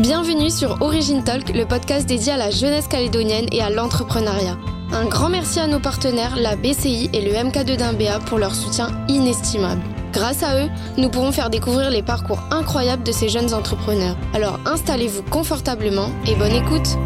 Bienvenue 0.00 0.50
sur 0.50 0.82
Origin 0.82 1.22
Talk, 1.22 1.50
le 1.54 1.66
podcast 1.66 2.08
dédié 2.08 2.32
à 2.32 2.36
la 2.36 2.50
jeunesse 2.50 2.88
calédonienne 2.88 3.46
et 3.52 3.62
à 3.62 3.70
l'entrepreneuriat. 3.70 4.58
Un 4.92 5.04
grand 5.04 5.28
merci 5.28 5.60
à 5.60 5.68
nos 5.68 5.78
partenaires, 5.78 6.34
la 6.34 6.56
BCI 6.56 7.10
et 7.12 7.20
le 7.20 7.30
MK2 7.30 7.76
d'Imbéa 7.76 8.18
pour 8.18 8.38
leur 8.38 8.56
soutien 8.56 8.88
inestimable. 9.06 9.80
Grâce 10.12 10.42
à 10.42 10.64
eux, 10.64 10.68
nous 10.98 11.10
pourrons 11.10 11.30
faire 11.30 11.48
découvrir 11.48 11.90
les 11.90 12.02
parcours 12.02 12.40
incroyables 12.50 13.04
de 13.04 13.12
ces 13.12 13.28
jeunes 13.28 13.54
entrepreneurs. 13.54 14.16
Alors 14.34 14.58
installez-vous 14.66 15.22
confortablement 15.30 16.10
et 16.26 16.34
bonne 16.34 16.54
écoute 16.54 16.98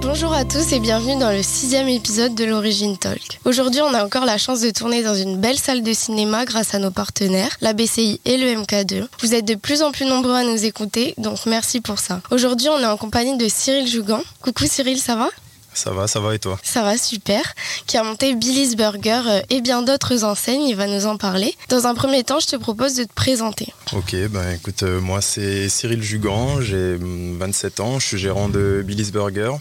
Bonjour 0.00 0.32
à 0.32 0.44
tous 0.44 0.72
et 0.72 0.80
bienvenue 0.80 1.18
dans 1.18 1.30
le 1.30 1.42
sixième 1.42 1.88
épisode 1.88 2.34
de 2.34 2.44
l'Origine 2.44 2.96
Talk. 2.96 3.40
Aujourd'hui, 3.44 3.80
on 3.80 3.92
a 3.92 4.04
encore 4.04 4.24
la 4.24 4.38
chance 4.38 4.60
de 4.60 4.70
tourner 4.70 5.02
dans 5.02 5.14
une 5.14 5.38
belle 5.40 5.58
salle 5.58 5.82
de 5.82 5.92
cinéma 5.92 6.44
grâce 6.44 6.74
à 6.74 6.78
nos 6.78 6.90
partenaires, 6.90 7.56
la 7.60 7.72
BCI 7.72 8.20
et 8.24 8.36
le 8.36 8.46
MK2. 8.62 9.06
Vous 9.20 9.34
êtes 9.34 9.44
de 9.44 9.54
plus 9.54 9.82
en 9.82 9.92
plus 9.92 10.06
nombreux 10.06 10.34
à 10.34 10.44
nous 10.44 10.64
écouter, 10.64 11.14
donc 11.18 11.46
merci 11.46 11.80
pour 11.80 11.98
ça. 11.98 12.20
Aujourd'hui, 12.30 12.68
on 12.68 12.80
est 12.80 12.86
en 12.86 12.96
compagnie 12.96 13.36
de 13.36 13.48
Cyril 13.48 13.86
Jougan. 13.86 14.22
Coucou 14.40 14.64
Cyril, 14.66 14.98
ça 14.98 15.16
va? 15.16 15.28
Ça 15.74 15.92
va, 15.92 16.08
ça 16.08 16.18
va 16.18 16.34
et 16.34 16.38
toi? 16.40 16.58
Ça 16.64 16.82
va, 16.82 16.98
super. 16.98 17.54
Qui 17.86 17.98
a 17.98 18.02
monté 18.02 18.34
Billy's 18.34 18.74
Burger 18.74 19.22
euh, 19.26 19.40
et 19.48 19.60
bien 19.60 19.82
d'autres 19.82 20.24
enseignes, 20.24 20.64
il 20.64 20.74
va 20.74 20.88
nous 20.88 21.06
en 21.06 21.16
parler. 21.16 21.54
Dans 21.68 21.86
un 21.86 21.94
premier 21.94 22.24
temps, 22.24 22.40
je 22.40 22.48
te 22.48 22.56
propose 22.56 22.94
de 22.94 23.04
te 23.04 23.12
présenter. 23.12 23.72
Ok, 23.92 24.16
ben 24.30 24.54
écoute, 24.54 24.82
euh, 24.82 25.00
moi 25.00 25.20
c'est 25.20 25.68
Cyril 25.68 26.02
Jugan, 26.02 26.60
j'ai 26.60 26.96
27 27.00 27.78
ans, 27.80 28.00
je 28.00 28.06
suis 28.06 28.18
gérant 28.18 28.48
de 28.48 28.82
Billy's 28.84 29.12
Burger 29.12 29.52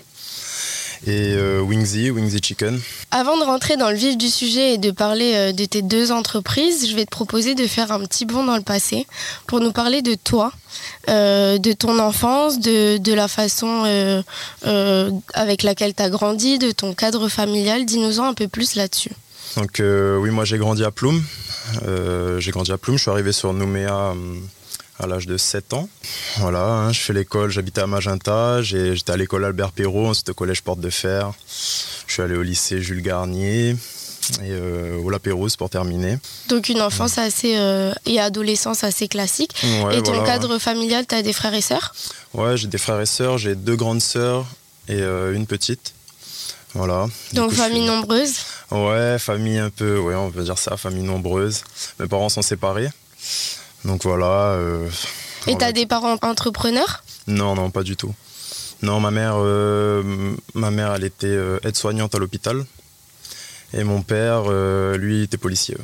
et 1.06 1.34
euh, 1.36 1.62
Wingsy, 1.62 2.10
Wingsy 2.10 2.40
Chicken. 2.42 2.80
Avant 3.12 3.38
de 3.38 3.44
rentrer 3.44 3.78
dans 3.78 3.90
le 3.90 3.96
vif 3.96 4.18
du 4.18 4.30
sujet 4.30 4.74
et 4.74 4.78
de 4.78 4.92
parler 4.92 5.34
euh, 5.36 5.52
de 5.52 5.66
tes 5.66 5.82
deux 5.82 6.12
entreprises, 6.12 6.90
je 6.90 6.96
vais 6.96 7.06
te 7.06 7.12
proposer 7.12 7.56
de 7.56 7.68
faire 7.68 7.92
un 7.92 8.00
petit 8.00 8.26
bond 8.26 8.44
dans 8.44 8.56
le 8.56 8.64
passé 8.64 9.06
pour 9.46 9.60
nous 9.60 9.72
parler 9.72 10.02
de 10.02 10.16
toi, 10.16 10.52
euh, 11.10 11.58
de 11.58 11.74
ton 11.74 12.00
enfance, 12.00 12.60
de, 12.60 12.98
de 12.98 13.14
la 13.14 13.28
façon 13.28 13.68
avec 15.34 15.64
laquelle 15.64 15.94
tu 15.94 16.04
as 16.04 16.10
grandi, 16.10 16.60
de 16.60 16.72
ton 16.72 16.94
cadre 16.94 17.30
familial. 17.30 17.86
Dis-nous-en 17.86 18.26
un 18.26 18.34
peu 18.34 18.48
plus 18.48 18.76
là-dessus. 18.76 19.12
Donc 19.56 19.82
oui, 19.82 20.30
moi 20.30 20.46
j'ai 20.46 20.58
grandi 20.58 20.84
à 20.84 20.92
Ploum. 20.92 21.24
j'ai 22.40 22.52
grandi 22.52 22.72
à 22.72 22.78
Ploum, 22.78 22.98
je 22.98 23.04
suis 23.04 23.12
arrivé 23.12 23.32
sur 23.32 23.54
Nouméa 23.54 24.14
à 25.00 25.08
l'âge 25.08 25.28
de 25.28 25.38
7 25.38 25.74
ans. 25.74 25.90
Voilà, 26.38 26.64
hein, 26.64 26.92
je 26.92 27.00
fais 27.00 27.14
l'école, 27.14 27.52
j'habitais 27.52 27.82
à 27.82 27.88
Magenta, 27.88 28.62
j'étais 28.62 29.12
à 29.12 29.18
l'école 29.18 29.46
Albert 29.46 29.72
Perrault, 29.72 30.08
ensuite 30.08 30.30
au 30.30 30.34
collège 30.34 30.62
Porte 30.64 30.80
de 30.80 30.90
Fer. 30.90 31.32
Je 32.08 32.14
suis 32.14 32.22
allé 32.22 32.36
au 32.36 32.44
lycée 32.44 32.82
Jules 32.82 33.02
Garnier 33.02 33.76
et 34.42 34.52
euh, 34.52 34.98
au 34.98 35.10
La 35.10 35.20
Pérouse 35.20 35.56
pour 35.56 35.70
terminer. 35.70 36.18
Donc 36.50 36.70
une 36.70 36.82
enfance 36.82 37.18
assez 37.18 37.58
euh, 37.58 37.94
et 38.06 38.20
adolescence 38.20 38.84
assez 38.84 39.08
classique. 39.08 39.54
et 39.92 40.02
ton 40.02 40.24
cadre 40.24 40.58
familial, 40.60 41.06
tu 41.08 41.16
as 41.16 41.22
des 41.22 41.34
frères 41.34 41.54
et 41.54 41.62
sœurs? 41.62 41.94
Ouais, 42.34 42.58
j'ai 42.58 42.68
des 42.68 42.78
frères 42.78 43.00
et 43.00 43.06
sœurs, 43.06 43.38
j'ai 43.38 43.56
deux 43.56 43.76
grandes 43.76 44.02
sœurs 44.02 44.46
et 44.88 45.02
euh, 45.02 45.34
une 45.34 45.46
petite. 45.46 45.94
Voilà. 46.74 47.08
Donc 47.34 47.54
famille 47.54 47.86
nombreuse? 47.86 48.34
Ouais, 48.72 49.18
famille 49.20 49.58
un 49.58 49.70
peu, 49.70 49.98
ouais, 49.98 50.16
on 50.16 50.30
peut 50.30 50.44
dire 50.44 50.58
ça, 50.58 50.76
famille 50.78 51.04
nombreuse. 51.04 51.64
Mes 52.00 52.08
parents 52.08 52.30
sont 52.30 52.42
séparés. 52.42 52.90
Donc 53.88 54.04
voilà. 54.04 54.52
Euh, 54.52 54.90
Et 55.48 55.58
t'as 55.58 55.72
des 55.72 55.86
parents 55.86 56.18
entrepreneurs? 56.22 57.04
Non, 57.26 57.56
non, 57.56 57.72
pas 57.72 57.84
du 57.84 57.96
tout. 57.96 58.14
Non, 58.84 59.00
ma 59.00 59.10
mère, 59.10 59.36
euh, 59.38 60.36
ma 60.54 60.70
mère, 60.70 60.94
elle 60.94 61.06
était 61.06 61.28
euh, 61.28 61.58
aide-soignante 61.64 62.14
à 62.14 62.20
l'hôpital. 62.20 62.66
Et 63.74 63.84
mon 63.84 64.02
père, 64.02 64.50
lui, 64.98 65.24
était 65.24 65.38
policier. 65.38 65.76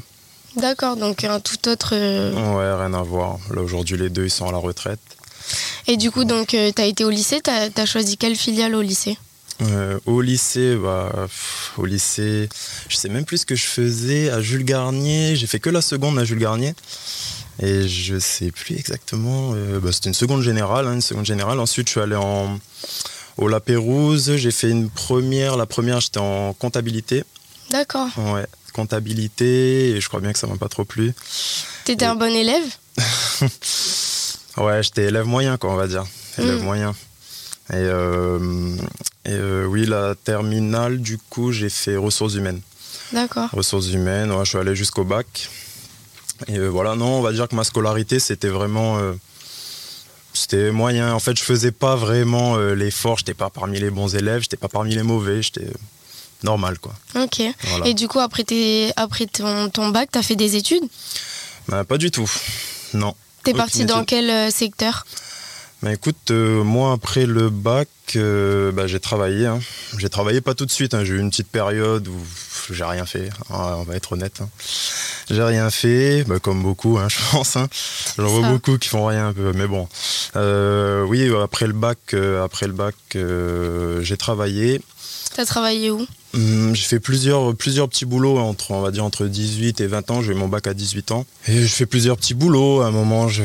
D'accord, 0.56 0.96
donc 0.96 1.24
un 1.24 1.40
tout 1.40 1.68
autre. 1.68 1.96
Ouais, 1.96 2.74
rien 2.82 2.94
à 2.94 3.02
voir. 3.02 3.40
Là, 3.54 3.62
aujourd'hui, 3.62 3.98
les 3.98 4.10
deux, 4.10 4.26
ils 4.26 4.32
sont 4.32 4.48
à 4.48 4.52
la 4.52 4.58
retraite. 4.58 5.02
Et 5.88 5.98
du 5.98 6.12
coup, 6.12 6.24
donc, 6.24 6.50
tu 6.50 6.82
as 6.82 6.86
été 6.86 7.04
au 7.04 7.10
lycée, 7.10 7.42
tu 7.42 7.50
as, 7.50 7.86
choisi 7.86 8.16
quelle 8.16 8.36
filiale 8.36 8.76
au 8.76 8.82
lycée? 8.82 9.18
Au 10.06 10.22
lycée, 10.22 10.76
bah, 10.76 11.28
au 11.78 11.86
lycée, 11.86 12.48
je 12.88 12.96
sais 12.96 13.10
même 13.10 13.26
plus 13.26 13.40
ce 13.40 13.46
que 13.46 13.56
je 13.56 13.66
faisais 13.66 14.30
à 14.30 14.42
Jules 14.42 14.66
Garnier. 14.66 15.36
J'ai 15.36 15.48
fait 15.48 15.60
que 15.60 15.70
la 15.70 15.82
seconde 15.82 16.18
à 16.20 16.24
Jules 16.24 16.40
Garnier. 16.40 16.74
Et 17.62 17.88
je 17.88 18.18
sais 18.20 18.52
plus 18.52 18.76
exactement. 18.76 19.52
Euh, 19.54 19.80
bah, 19.80 19.92
c'était 19.92 20.10
une 20.10 20.16
seconde 20.16 20.42
générale, 20.42 20.88
hein, 20.88 20.94
une 20.94 21.02
seconde 21.02 21.26
générale. 21.26 21.60
Ensuite, 21.60 21.88
je 21.88 21.92
suis 21.92 22.02
allé 22.02 22.16
en, 22.16 22.60
au 23.38 23.48
La 23.48 23.60
Pérouse. 23.60 24.36
J'ai 24.36 24.52
fait 24.52 24.70
une 24.70 24.90
première. 24.90 25.56
La 25.58 25.66
première, 25.66 26.00
j'étais 26.00 26.20
en 26.20 26.54
comptabilité. 26.54 27.24
D'accord. 27.70 28.08
Ouais, 28.18 28.46
comptabilité. 28.74 29.92
Et 29.92 30.02
je 30.02 30.08
crois 30.08 30.20
bien 30.20 30.34
que 30.34 30.40
ça 30.40 30.48
m'a 30.48 30.58
pas 30.58 30.70
trop 30.70 30.86
plu. 30.86 31.14
T'étais 31.86 32.06
un 32.06 32.16
bon 32.16 32.34
élève? 32.34 32.64
Ouais, 34.58 34.84
j'étais 34.84 35.06
élève 35.06 35.26
moyen, 35.26 35.58
quoi, 35.58 35.72
on 35.72 35.76
va 35.76 35.88
dire. 35.88 36.06
Élève 36.38 36.62
hmm. 36.62 36.64
moyen. 36.64 36.92
Et, 37.72 37.76
euh, 37.76 38.76
et 39.26 39.32
euh, 39.32 39.66
oui, 39.66 39.86
la 39.86 40.16
terminale, 40.16 41.00
du 41.00 41.18
coup, 41.18 41.52
j'ai 41.52 41.70
fait 41.70 41.96
ressources 41.96 42.36
humaines. 42.36 42.62
D'accord. 43.14 43.50
Ressources 43.52 43.88
humaines, 43.88 44.32
ouais, 44.32 44.46
je 44.46 44.50
suis 44.50 44.58
allé 44.58 44.76
jusqu'au 44.76 45.04
bac. 45.04 45.50
Et 46.48 46.58
euh, 46.58 46.68
voilà, 46.68 46.96
non, 46.96 47.20
on 47.20 47.22
va 47.22 47.32
dire 47.32 47.48
que 47.48 47.56
ma 47.56 47.64
scolarité, 47.64 48.20
c'était 48.20 48.50
vraiment. 48.50 48.98
Euh, 48.98 49.14
c'était 50.34 50.72
moyen. 50.72 51.14
En 51.14 51.20
fait, 51.20 51.38
je 51.38 51.44
faisais 51.44 51.72
pas 51.72 51.96
vraiment 51.96 52.56
euh, 52.58 52.74
l'effort. 52.74 53.18
J'étais 53.18 53.34
pas 53.34 53.50
parmi 53.50 53.80
les 53.80 53.90
bons 53.90 54.16
élèves, 54.16 54.42
j'étais 54.42 54.58
pas 54.58 54.68
parmi 54.70 54.96
les 54.96 55.04
mauvais. 55.04 55.42
J'étais 55.42 55.68
normal, 56.44 56.80
quoi. 56.80 56.94
Ok. 57.16 57.42
Et 57.86 57.94
du 57.94 58.08
coup, 58.08 58.20
après, 58.20 58.44
après 58.96 59.26
ton, 59.28 59.70
ton 59.70 59.90
bac, 59.90 60.10
t'as 60.12 60.24
fait 60.24 60.36
des 60.36 60.56
études? 60.56 60.84
Bah, 61.68 61.84
Pas 61.84 61.98
du 61.98 62.12
tout. 62.12 62.30
Non. 62.94 63.16
T'es 63.44 63.54
parti 63.54 63.86
dans 63.86 64.04
quel 64.06 64.52
secteur? 64.52 65.06
Bah, 65.84 65.94
écoute, 65.94 66.32
moi 66.32 66.94
après 66.94 67.26
le 67.26 67.50
bac, 67.50 67.88
bah, 68.16 68.88
j'ai 68.88 69.00
travaillé. 69.00 69.46
Hein. 69.46 69.60
J'ai 69.98 70.10
travaillé 70.10 70.42
pas 70.42 70.56
tout 70.56 70.66
de 70.66 70.72
suite. 70.72 70.94
Hein. 70.94 71.04
J'ai 71.04 71.14
eu 71.14 71.20
une 71.20 71.30
petite 71.30 71.50
période 71.50 72.08
où 72.08 72.20
j'ai 72.72 72.84
rien 72.84 73.06
fait. 73.06 73.30
Hein, 73.50 73.76
on 73.78 73.84
va 73.84 73.96
être 73.96 74.14
honnête. 74.14 74.42
J'ai 75.30 75.44
rien 75.44 75.70
fait, 75.70 76.24
bah, 76.26 76.40
comme 76.40 76.62
beaucoup, 76.62 77.00
je 77.08 77.18
pense. 77.32 77.58
J'en 78.18 78.28
vois 78.28 78.50
beaucoup 78.50 78.78
qui 78.78 78.90
font 78.90 79.06
rien 79.06 79.28
un 79.28 79.34
peu, 79.34 79.52
mais 79.54 79.68
bon. 79.68 79.88
Euh, 80.36 81.04
oui, 81.04 81.30
après 81.42 81.68
le 81.68 81.74
bac, 81.74 81.98
euh, 82.14 82.44
après 82.44 82.68
le 82.68 82.74
bac, 82.74 82.96
euh, 83.16 84.02
j'ai 84.02 84.18
travaillé. 84.18 84.82
T'as 85.36 85.46
travaillé 85.46 85.90
où? 85.92 86.06
Hum, 86.36 86.76
J'ai 86.76 86.84
fait 86.86 87.00
plusieurs, 87.00 87.56
plusieurs 87.56 87.90
petits 87.90 88.06
boulots 88.06 88.38
entre, 88.38 88.72
on 88.72 88.82
va 88.82 88.92
dire, 88.92 89.04
entre 89.04 89.26
18 89.26 89.82
et 89.82 89.88
20 89.88 90.12
ans. 90.12 90.22
J'ai 90.22 90.32
eu 90.32 90.36
mon 90.36 90.48
bac 90.48 90.68
à 90.68 90.74
18 90.74 91.12
ans. 91.12 91.26
Et 91.48 91.62
je 91.62 91.68
fais 91.74 91.86
plusieurs 91.86 92.18
petits 92.18 92.34
boulots. 92.34 92.82
À 92.82 92.88
un 92.88 92.92
moment, 92.92 93.28
je, 93.28 93.44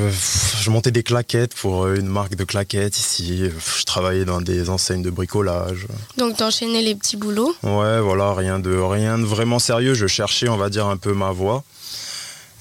je 0.60 0.70
montais 0.70 0.90
des 0.90 1.02
claquettes 1.02 1.54
pour 1.54 1.88
une 1.88 2.06
marque 2.08 2.34
de 2.34 2.44
claquettes 2.44 2.98
ici. 2.98 3.44
Je 3.78 3.84
travaillais 3.84 4.24
dans 4.24 4.40
des 4.40 4.68
enseignes 4.70 5.02
de 5.02 5.10
bricolage. 5.10 5.86
Donc, 6.18 6.36
t'enchaînais 6.36 6.82
les 6.82 6.94
petits 6.94 7.16
boulots? 7.16 7.54
Ouais, 7.62 8.00
voilà, 8.00 8.34
rien 8.34 8.58
de, 8.58 8.74
rien 8.74 9.18
de 9.18 9.24
vraiment 9.24 9.58
sérieux. 9.58 9.94
Je 9.94 10.06
cherchais, 10.06 10.48
on 10.48 10.56
va 10.56 10.68
dire, 10.70 10.86
un 10.86 10.96
peu 10.98 11.12
ma 11.14 11.30
voie. 11.32 11.64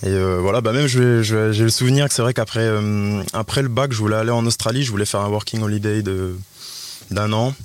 Et 0.04 0.10
euh, 0.10 0.38
voilà, 0.40 0.62
bah 0.62 0.74
même 0.74 0.86
j'ai 0.86 1.02
le 1.24 1.70
souvenir 1.70 2.08
que 2.08 2.14
c'est 2.14 2.22
vrai 2.22 2.32
qu'après 2.36 2.60
euh, 2.62 3.24
après 3.34 3.64
le 3.64 3.68
bac, 3.68 3.92
je 3.92 3.98
voulais 3.98 4.16
aller 4.16 4.30
en 4.30 4.46
Australie, 4.46 4.84
je 4.84 4.92
voulais 4.92 5.06
faire 5.08 5.22
un 5.22 5.28
working 5.28 5.64
holiday 5.64 6.04
d'un 7.10 7.34
an 7.34 7.56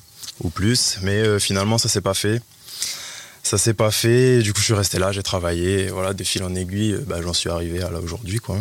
ou 0.41 0.51
plus, 0.51 0.99
mais 1.03 1.19
euh, 1.19 1.39
finalement 1.39 1.79
ça 1.79 1.89
s'est 1.89 2.01
pas 2.01 2.15
fait. 2.15 2.43
Ça 3.43 3.59
s'est 3.59 3.75
pas 3.75 3.91
fait, 3.91 4.39
du 4.41 4.53
coup 4.53 4.61
je 4.61 4.67
suis 4.67 4.75
resté 4.75 4.99
là, 4.99 5.11
j'ai 5.11 5.23
travaillé, 5.23 5.89
voilà, 5.89 6.15
de 6.15 6.23
fil 6.23 6.45
en 6.45 6.55
aiguille, 6.55 6.97
bah, 7.07 7.17
j'en 7.23 7.33
suis 7.33 7.51
arrivé 7.51 7.83
à 7.83 7.91
là 7.91 7.99
aujourd'hui 7.99 8.39
quoi. 8.39 8.57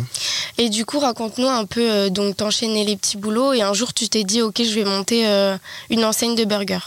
Et 0.58 0.70
du 0.70 0.84
coup 0.84 0.98
raconte-nous 0.98 1.48
un 1.48 1.64
peu, 1.64 2.10
donc 2.10 2.36
t'enchaînais 2.36 2.84
les 2.84 2.96
petits 2.96 3.16
boulots 3.16 3.52
et 3.52 3.62
un 3.62 3.74
jour 3.74 3.94
tu 3.94 4.08
t'es 4.08 4.24
dit 4.24 4.42
ok 4.42 4.56
je 4.58 4.74
vais 4.74 4.84
monter 4.84 5.24
une 5.88 6.04
enseigne 6.04 6.34
de 6.34 6.44
burger. 6.44 6.80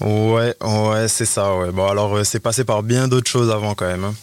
Ouais, 0.00 0.54
ouais, 0.60 1.08
c'est 1.08 1.26
ça, 1.26 1.54
ouais. 1.54 1.70
Bon 1.70 1.86
alors 1.86 2.24
c'est 2.24 2.40
passé 2.40 2.64
par 2.64 2.82
bien 2.82 3.08
d'autres 3.08 3.30
choses 3.30 3.50
avant 3.50 3.74
quand 3.74 3.86
même. 3.86 4.04
Hein. 4.04 4.14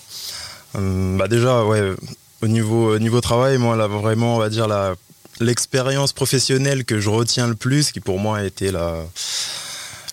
Hum, 0.75 1.18
bah 1.18 1.28
déjà, 1.28 1.63
ouais, 1.63 1.94
au 2.41 2.47
niveau, 2.47 2.97
niveau 3.00 3.22
travail, 3.22 3.57
moi, 3.57 3.75
là, 3.75 3.88
vraiment, 3.88 4.35
on 4.35 4.40
va 4.40 4.50
dire, 4.50 4.68
la, 4.68 4.96
l'expérience 5.40 6.14
professionnelle 6.14 6.86
que 6.86 7.00
je 7.00 7.09
retiens 7.09 7.47
le 7.47 7.56
plus, 7.56 7.91
qui 7.91 8.00
pour 8.00 8.20
moi 8.20 8.40
a 8.40 8.44
été 8.44 8.72
la. 8.72 9.03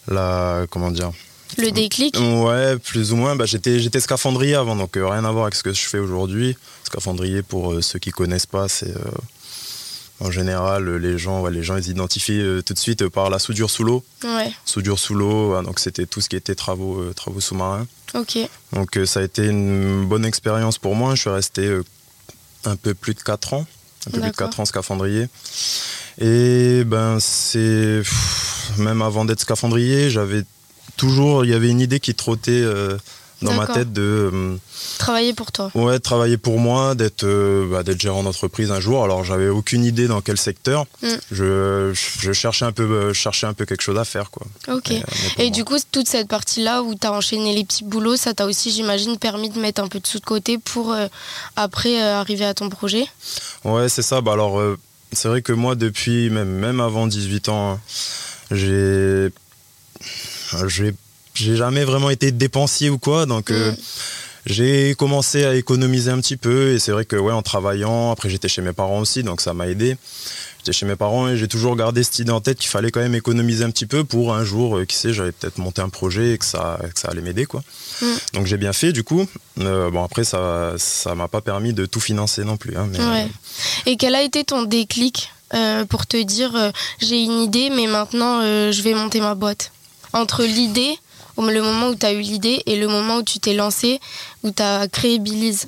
la 0.08 0.66
comment 0.70 0.90
dire? 0.90 1.12
Le 1.58 1.70
déclic? 1.70 2.16
Ouais, 2.18 2.78
plus 2.78 3.12
ou 3.12 3.16
moins. 3.16 3.36
Bah, 3.36 3.46
j'étais, 3.46 3.80
j'étais 3.80 4.00
scaphandrier 4.00 4.54
avant, 4.54 4.76
donc 4.76 4.96
euh, 4.96 5.06
rien 5.06 5.24
à 5.24 5.30
voir 5.30 5.44
avec 5.44 5.54
ce 5.54 5.62
que 5.62 5.72
je 5.72 5.80
fais 5.80 5.98
aujourd'hui. 5.98 6.56
Scaphandrier, 6.84 7.42
pour 7.42 7.72
euh, 7.72 7.82
ceux 7.82 7.98
qui 7.98 8.10
connaissent 8.10 8.46
pas, 8.46 8.68
c'est. 8.68 8.96
Euh, 8.96 9.10
en 10.22 10.30
général, 10.30 10.96
les 10.96 11.16
gens, 11.16 11.46
les 11.46 11.62
gens, 11.62 11.78
ils 11.78 11.88
identifient 11.88 12.44
tout 12.66 12.74
de 12.74 12.78
suite 12.78 13.08
par 13.08 13.30
la 13.30 13.38
soudure 13.38 13.70
sous 13.70 13.84
l'eau. 13.84 14.04
Ouais. 14.22 14.52
Soudure 14.66 14.98
sous 14.98 15.14
l'eau, 15.14 15.62
donc 15.62 15.78
c'était 15.78 16.04
tout 16.04 16.20
ce 16.20 16.28
qui 16.28 16.36
était 16.36 16.54
travaux, 16.54 17.10
travaux 17.14 17.40
sous-marins. 17.40 17.86
Ok. 18.12 18.36
Donc 18.74 18.98
ça 19.06 19.20
a 19.20 19.22
été 19.22 19.46
une 19.46 20.04
bonne 20.04 20.26
expérience 20.26 20.76
pour 20.76 20.94
moi. 20.94 21.14
Je 21.14 21.22
suis 21.22 21.30
resté 21.30 21.74
un 22.66 22.76
peu 22.76 22.92
plus 22.92 23.14
de 23.14 23.20
4 23.20 23.54
ans, 23.54 23.66
un 24.06 24.10
peu 24.10 24.20
plus 24.20 24.30
de 24.30 24.36
4 24.36 24.60
ans 24.60 24.64
scaphandrier. 24.64 25.28
Et 26.18 26.84
ben 26.84 27.18
c'est 27.20 28.02
même 28.78 29.02
avant 29.02 29.24
d'être 29.24 29.40
scaphandrier, 29.40 30.10
j'avais 30.10 30.44
toujours, 30.96 31.44
il 31.44 31.50
y 31.50 31.54
avait 31.54 31.70
une 31.70 31.80
idée 31.80 32.00
qui 32.00 32.14
trottait 32.14 32.50
euh, 32.52 32.98
dans 33.42 33.54
ma 33.54 33.66
tête 33.66 33.92
de 33.92 34.30
euh, 34.32 34.56
Travailler 34.98 35.32
pour 35.32 35.52
toi. 35.52 35.70
ouais, 35.74 35.98
travailler 35.98 36.36
pour 36.36 36.58
moi, 36.58 36.94
d'être 36.94 37.24
euh, 37.24 37.66
bah, 37.70 37.82
d'être 37.82 38.00
gérant 38.00 38.22
d'entreprise 38.22 38.70
un 38.70 38.80
jour. 38.80 39.02
Alors 39.04 39.24
j'avais 39.24 39.48
aucune 39.48 39.84
idée 39.84 40.08
dans 40.08 40.20
quel 40.20 40.36
secteur. 40.36 40.86
Mm. 41.02 41.08
Je, 41.30 41.92
je 41.94 42.32
cherchais 42.32 42.64
un 42.64 42.72
peu 42.72 42.82
euh, 42.82 43.14
cherchais 43.14 43.46
un 43.46 43.54
peu 43.54 43.64
quelque 43.64 43.82
chose 43.82 43.98
à 43.98 44.04
faire 44.04 44.30
quoi. 44.30 44.46
Ok. 44.68 44.92
Et 45.38 45.50
du 45.50 45.64
coup, 45.64 45.76
toute 45.90 46.08
cette 46.08 46.28
partie-là 46.28 46.82
où 46.82 46.94
tu 46.94 47.06
as 47.06 47.12
enchaîné 47.12 47.54
les 47.54 47.64
petits 47.64 47.84
boulots, 47.84 48.16
ça 48.16 48.34
t'a 48.34 48.46
aussi, 48.46 48.70
j'imagine, 48.70 49.16
permis 49.16 49.50
de 49.50 49.58
mettre 49.58 49.82
un 49.82 49.88
peu 49.88 50.00
de 50.00 50.06
sous 50.06 50.20
de 50.20 50.24
côté 50.24 50.58
pour 50.58 50.94
après 51.56 52.00
arriver 52.00 52.44
à 52.44 52.54
ton 52.54 52.68
projet? 52.68 53.06
Ouais, 53.64 53.88
c'est 53.88 54.02
ça. 54.02 54.20
Bah 54.20 54.32
alors, 54.32 54.60
c'est 55.12 55.28
vrai 55.28 55.42
que 55.42 55.52
moi, 55.52 55.74
depuis, 55.74 56.30
même, 56.30 56.50
même 56.50 56.80
avant 56.80 57.06
18 57.06 57.48
ans, 57.48 57.72
hein, 57.72 57.80
j'ai. 58.50 59.30
J'ai 60.68 60.94
j'ai 61.34 61.56
jamais 61.56 61.84
vraiment 61.84 62.10
été 62.10 62.32
dépensier 62.32 62.90
ou 62.90 62.98
quoi. 62.98 63.26
Donc, 63.26 63.50
euh, 63.50 63.72
Mm. 63.72 63.76
j'ai 64.46 64.94
commencé 64.98 65.44
à 65.44 65.54
économiser 65.54 66.10
un 66.10 66.18
petit 66.20 66.36
peu. 66.36 66.72
Et 66.72 66.78
c'est 66.78 66.92
vrai 66.92 67.04
que, 67.04 67.16
ouais, 67.16 67.32
en 67.32 67.42
travaillant, 67.42 68.10
après, 68.10 68.28
j'étais 68.30 68.48
chez 68.48 68.62
mes 68.62 68.72
parents 68.72 69.00
aussi, 69.00 69.22
donc 69.22 69.40
ça 69.40 69.54
m'a 69.54 69.68
aidé. 69.68 69.96
J'étais 70.58 70.72
chez 70.72 70.84
mes 70.84 70.96
parents 70.96 71.26
et 71.28 71.38
j'ai 71.38 71.48
toujours 71.48 71.74
gardé 71.74 72.02
cette 72.02 72.18
idée 72.18 72.32
en 72.32 72.40
tête 72.42 72.58
qu'il 72.58 72.68
fallait 72.68 72.90
quand 72.90 73.00
même 73.00 73.14
économiser 73.14 73.64
un 73.64 73.70
petit 73.70 73.86
peu 73.86 74.04
pour 74.04 74.34
un 74.34 74.44
jour, 74.44 74.76
euh, 74.76 74.84
qui 74.84 74.94
sait, 74.94 75.12
j'allais 75.14 75.32
peut-être 75.32 75.56
monter 75.56 75.80
un 75.80 75.88
projet 75.88 76.32
et 76.34 76.38
que 76.38 76.44
ça, 76.44 76.78
que 76.94 77.00
ça 77.00 77.08
allait 77.08 77.22
m'aider, 77.22 77.46
quoi. 77.46 77.62
Mm. 78.02 78.06
Donc, 78.34 78.46
j'ai 78.46 78.58
bien 78.58 78.72
fait, 78.74 78.92
du 78.92 79.02
coup. 79.02 79.26
Euh, 79.60 79.90
bon, 79.90 80.04
après, 80.04 80.24
ça 80.24 80.74
ça 80.76 81.14
m'a 81.14 81.28
pas 81.28 81.40
permis 81.40 81.72
de 81.72 81.86
tout 81.86 82.00
financer 82.00 82.44
non 82.44 82.56
plus. 82.58 82.76
hein, 82.76 82.88
mais, 82.92 82.98
Ouais. 82.98 83.28
Et 83.86 83.96
quel 83.96 84.14
a 84.14 84.22
été 84.22 84.44
ton 84.44 84.62
déclic 84.64 85.30
pour 85.88 86.06
te 86.06 86.16
dire 86.22 86.52
j'ai 87.00 87.22
une 87.24 87.40
idée, 87.40 87.70
mais 87.70 87.86
maintenant 87.88 88.40
je 88.42 88.82
vais 88.82 88.94
monter 88.94 89.20
ma 89.20 89.34
boîte? 89.34 89.72
Entre 90.12 90.44
l'idée, 90.44 90.96
le 91.48 91.62
moment 91.62 91.88
où 91.88 91.94
tu 91.94 92.04
as 92.06 92.12
eu 92.12 92.20
l'idée, 92.20 92.62
et 92.66 92.76
le 92.76 92.88
moment 92.88 93.16
où 93.18 93.22
tu 93.22 93.38
t'es 93.38 93.54
lancé, 93.54 94.00
où 94.42 94.50
tu 94.50 94.62
as 94.62 94.86
créé 94.88 95.18
Billy's 95.18 95.66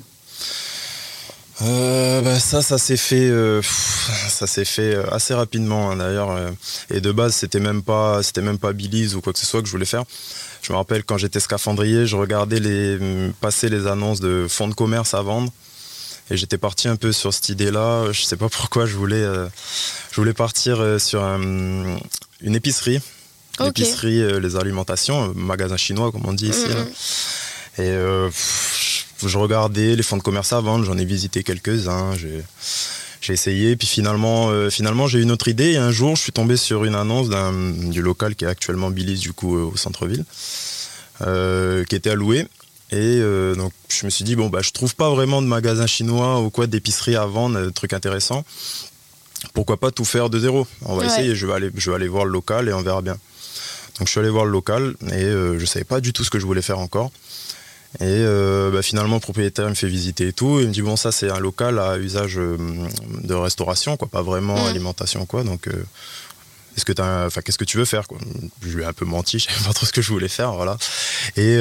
Euh, 1.61 2.21
bah, 2.21 2.39
ça, 2.39 2.61
ça 2.61 2.77
s'est 2.77 2.97
fait, 2.97 3.29
euh, 3.29 3.61
ça 3.61 4.47
s'est 4.47 4.65
fait 4.65 4.95
euh, 4.95 5.13
assez 5.13 5.33
rapidement 5.33 5.91
hein, 5.91 5.97
d'ailleurs. 5.97 6.31
euh, 6.31 6.49
et 6.89 6.99
de 6.99 7.11
base, 7.11 7.35
c'était 7.35 7.59
même 7.59 7.83
pas, 7.83 8.21
c'était 8.23 8.41
même 8.41 8.57
pas 8.57 8.73
Billy's 8.73 9.13
ou 9.15 9.21
quoi 9.21 9.31
que 9.33 9.39
ce 9.39 9.45
soit 9.45 9.61
que 9.61 9.67
je 9.67 9.71
voulais 9.71 9.85
faire. 9.85 10.03
Je 10.63 10.71
me 10.73 10.77
rappelle 10.77 11.03
quand 11.03 11.17
j'étais 11.17 11.39
scaphandrier, 11.39 12.05
je 12.07 12.15
regardais 12.15 12.59
les 12.59 12.95
hum, 12.97 13.33
passer 13.39 13.69
les 13.69 13.85
annonces 13.87 14.19
de 14.19 14.47
fonds 14.49 14.67
de 14.67 14.73
commerce 14.73 15.13
à 15.13 15.21
vendre. 15.21 15.51
Et 16.31 16.37
j'étais 16.37 16.57
parti 16.57 16.87
un 16.87 16.95
peu 16.95 17.11
sur 17.11 17.33
cette 17.33 17.49
idée-là. 17.49 18.11
Je 18.11 18.23
sais 18.23 18.37
pas 18.37 18.49
pourquoi 18.49 18.85
je 18.85 18.95
voulais, 18.95 19.23
je 20.11 20.15
voulais 20.15 20.33
partir 20.33 20.81
sur 20.99 21.21
un- 21.21 21.97
une 22.41 22.55
épicerie. 22.55 23.01
L'épicerie, 23.59 24.21
euh, 24.21 24.39
les 24.39 24.55
alimentations, 24.55 25.29
euh, 25.29 25.33
magasin 25.35 25.77
chinois 25.77 26.11
comme 26.11 26.25
on 26.25 26.33
dit 26.33 26.49
ici. 26.49 26.65
Mhm. 26.67 26.73
là. 26.75 26.83
Et 27.79 27.81
euh, 27.89 28.29
je 29.25 29.37
regardais 29.37 29.95
les 29.95 30.03
fonds 30.03 30.17
de 30.17 30.21
commerce 30.23 30.53
à 30.53 30.59
vendre, 30.61 30.85
j'en 30.85 30.97
ai 30.97 31.05
visité 31.05 31.43
quelques-uns, 31.43 32.13
j'ai 32.15 33.33
essayé, 33.33 33.75
puis 33.75 33.87
finalement, 33.87 34.49
euh, 34.49 34.69
finalement 34.69 35.07
j'ai 35.07 35.19
eu 35.19 35.23
une 35.23 35.31
autre 35.31 35.47
idée. 35.47 35.71
Et 35.73 35.77
un 35.77 35.91
jour, 35.91 36.15
je 36.15 36.21
suis 36.21 36.31
tombé 36.31 36.57
sur 36.57 36.83
une 36.83 36.95
annonce 36.95 37.29
d'un 37.29 37.51
du 37.91 38.01
local 38.01 38.35
qui 38.35 38.45
est 38.45 38.47
actuellement 38.47 38.89
Billy's 38.89 39.19
du 39.21 39.33
coup 39.33 39.55
euh, 39.57 39.71
au 39.71 39.77
centre-ville, 39.77 40.25
qui 41.19 41.95
était 41.95 42.09
à 42.09 42.15
louer. 42.15 42.47
Et 42.91 43.21
donc 43.55 43.71
je 43.89 44.05
me 44.05 44.11
suis 44.11 44.23
dit 44.23 44.35
bon 44.35 44.49
bah 44.49 44.59
je 44.61 44.69
trouve 44.71 44.93
pas 44.95 45.09
vraiment 45.09 45.41
de 45.41 45.47
magasin 45.47 45.87
chinois 45.87 46.41
ou 46.41 46.51
quoi 46.51 46.67
d'épicerie 46.67 47.15
à 47.15 47.25
vendre, 47.25 47.59
de 47.59 47.69
trucs 47.71 47.93
intéressants. 47.93 48.43
Pourquoi 49.53 49.77
pas 49.77 49.89
tout 49.89 50.05
faire 50.05 50.29
de 50.29 50.37
zéro? 50.39 50.67
On 50.85 50.95
va 50.95 51.01
Ouais. 51.01 51.07
essayer. 51.07 51.35
Je 51.35 51.47
vais 51.47 51.53
aller, 51.53 51.71
je 51.75 51.89
vais 51.89 51.95
aller 51.95 52.07
voir 52.07 52.25
le 52.25 52.31
local 52.31 52.69
et 52.69 52.73
on 52.73 52.81
verra 52.83 53.01
bien. 53.01 53.17
Donc 53.99 54.07
je 54.07 54.11
suis 54.11 54.19
allé 54.19 54.29
voir 54.29 54.45
le 54.45 54.51
local 54.51 54.95
et 55.11 55.23
euh, 55.23 55.59
je 55.59 55.65
savais 55.65 55.85
pas 55.85 56.01
du 56.01 56.13
tout 56.13 56.23
ce 56.23 56.29
que 56.29 56.39
je 56.39 56.45
voulais 56.45 56.61
faire 56.63 56.79
encore. 56.79 57.11
Et 57.99 58.05
euh, 58.05 58.71
bah, 58.71 58.81
finalement, 58.81 59.15
le 59.15 59.19
propriétaire 59.21 59.69
me 59.69 59.75
fait 59.75 59.87
visiter 59.87 60.29
et 60.29 60.33
tout. 60.33 60.59
Il 60.59 60.67
me 60.69 60.73
dit 60.73 60.81
bon, 60.81 60.95
ça 60.95 61.11
c'est 61.11 61.29
un 61.29 61.39
local 61.39 61.77
à 61.77 61.97
usage 61.99 62.39
euh, 62.39 62.57
de 63.23 63.33
restauration, 63.35 63.97
quoi, 63.97 64.07
pas 64.07 64.23
vraiment 64.23 64.55
Mm. 64.63 64.67
alimentation, 64.67 65.25
quoi. 65.27 65.43
Donc, 65.43 65.67
euh, 65.67 65.85
est-ce 66.75 66.85
que 66.85 66.91
t'as, 66.91 67.27
enfin, 67.27 67.41
qu'est-ce 67.41 67.59
que 67.59 67.65
tu 67.65 67.77
veux 67.77 67.85
faire, 67.85 68.07
quoi? 68.07 68.17
Je 68.63 68.75
lui 68.75 68.81
ai 68.81 68.85
un 68.87 68.93
peu 68.93 69.05
menti, 69.05 69.37
je 69.39 69.45
savais 69.45 69.63
pas 69.67 69.73
trop 69.73 69.85
ce 69.85 69.91
que 69.91 70.01
je 70.01 70.09
voulais 70.11 70.27
faire, 70.27 70.53
voilà. 70.53 70.75
Et 71.37 71.55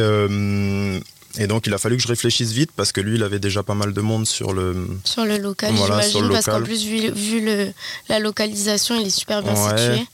et 1.39 1.47
donc 1.47 1.67
il 1.67 1.73
a 1.75 1.79
fallu 1.79 1.97
que 1.97 2.03
je 2.03 2.09
réfléchisse 2.09 2.53
vite 2.53 2.71
parce 2.77 2.93
que 2.93 3.01
lui, 3.01 3.17
il 3.17 3.23
avait 3.23 3.39
déjà 3.39 3.63
pas 3.63 3.75
mal 3.75 3.93
de 3.93 4.01
monde 4.01 4.27
sur 4.27 4.53
le. 4.53 4.87
sur 5.05 5.25
le 5.25 5.39
local, 5.39 5.73
Voilà, 5.75 6.03
sur 6.03 6.29
parce 6.31 6.47
qu'en 6.47 6.63
plus, 6.63 6.85
vu, 6.85 7.11
vu 7.13 7.41
le, 7.45 7.73
la 8.09 8.19
localisation, 8.19 8.99
il 9.01 9.07
est 9.07 9.11
super 9.11 9.43
bien 9.43 9.53
Ouais. 9.55 9.79
situé. 9.79 10.07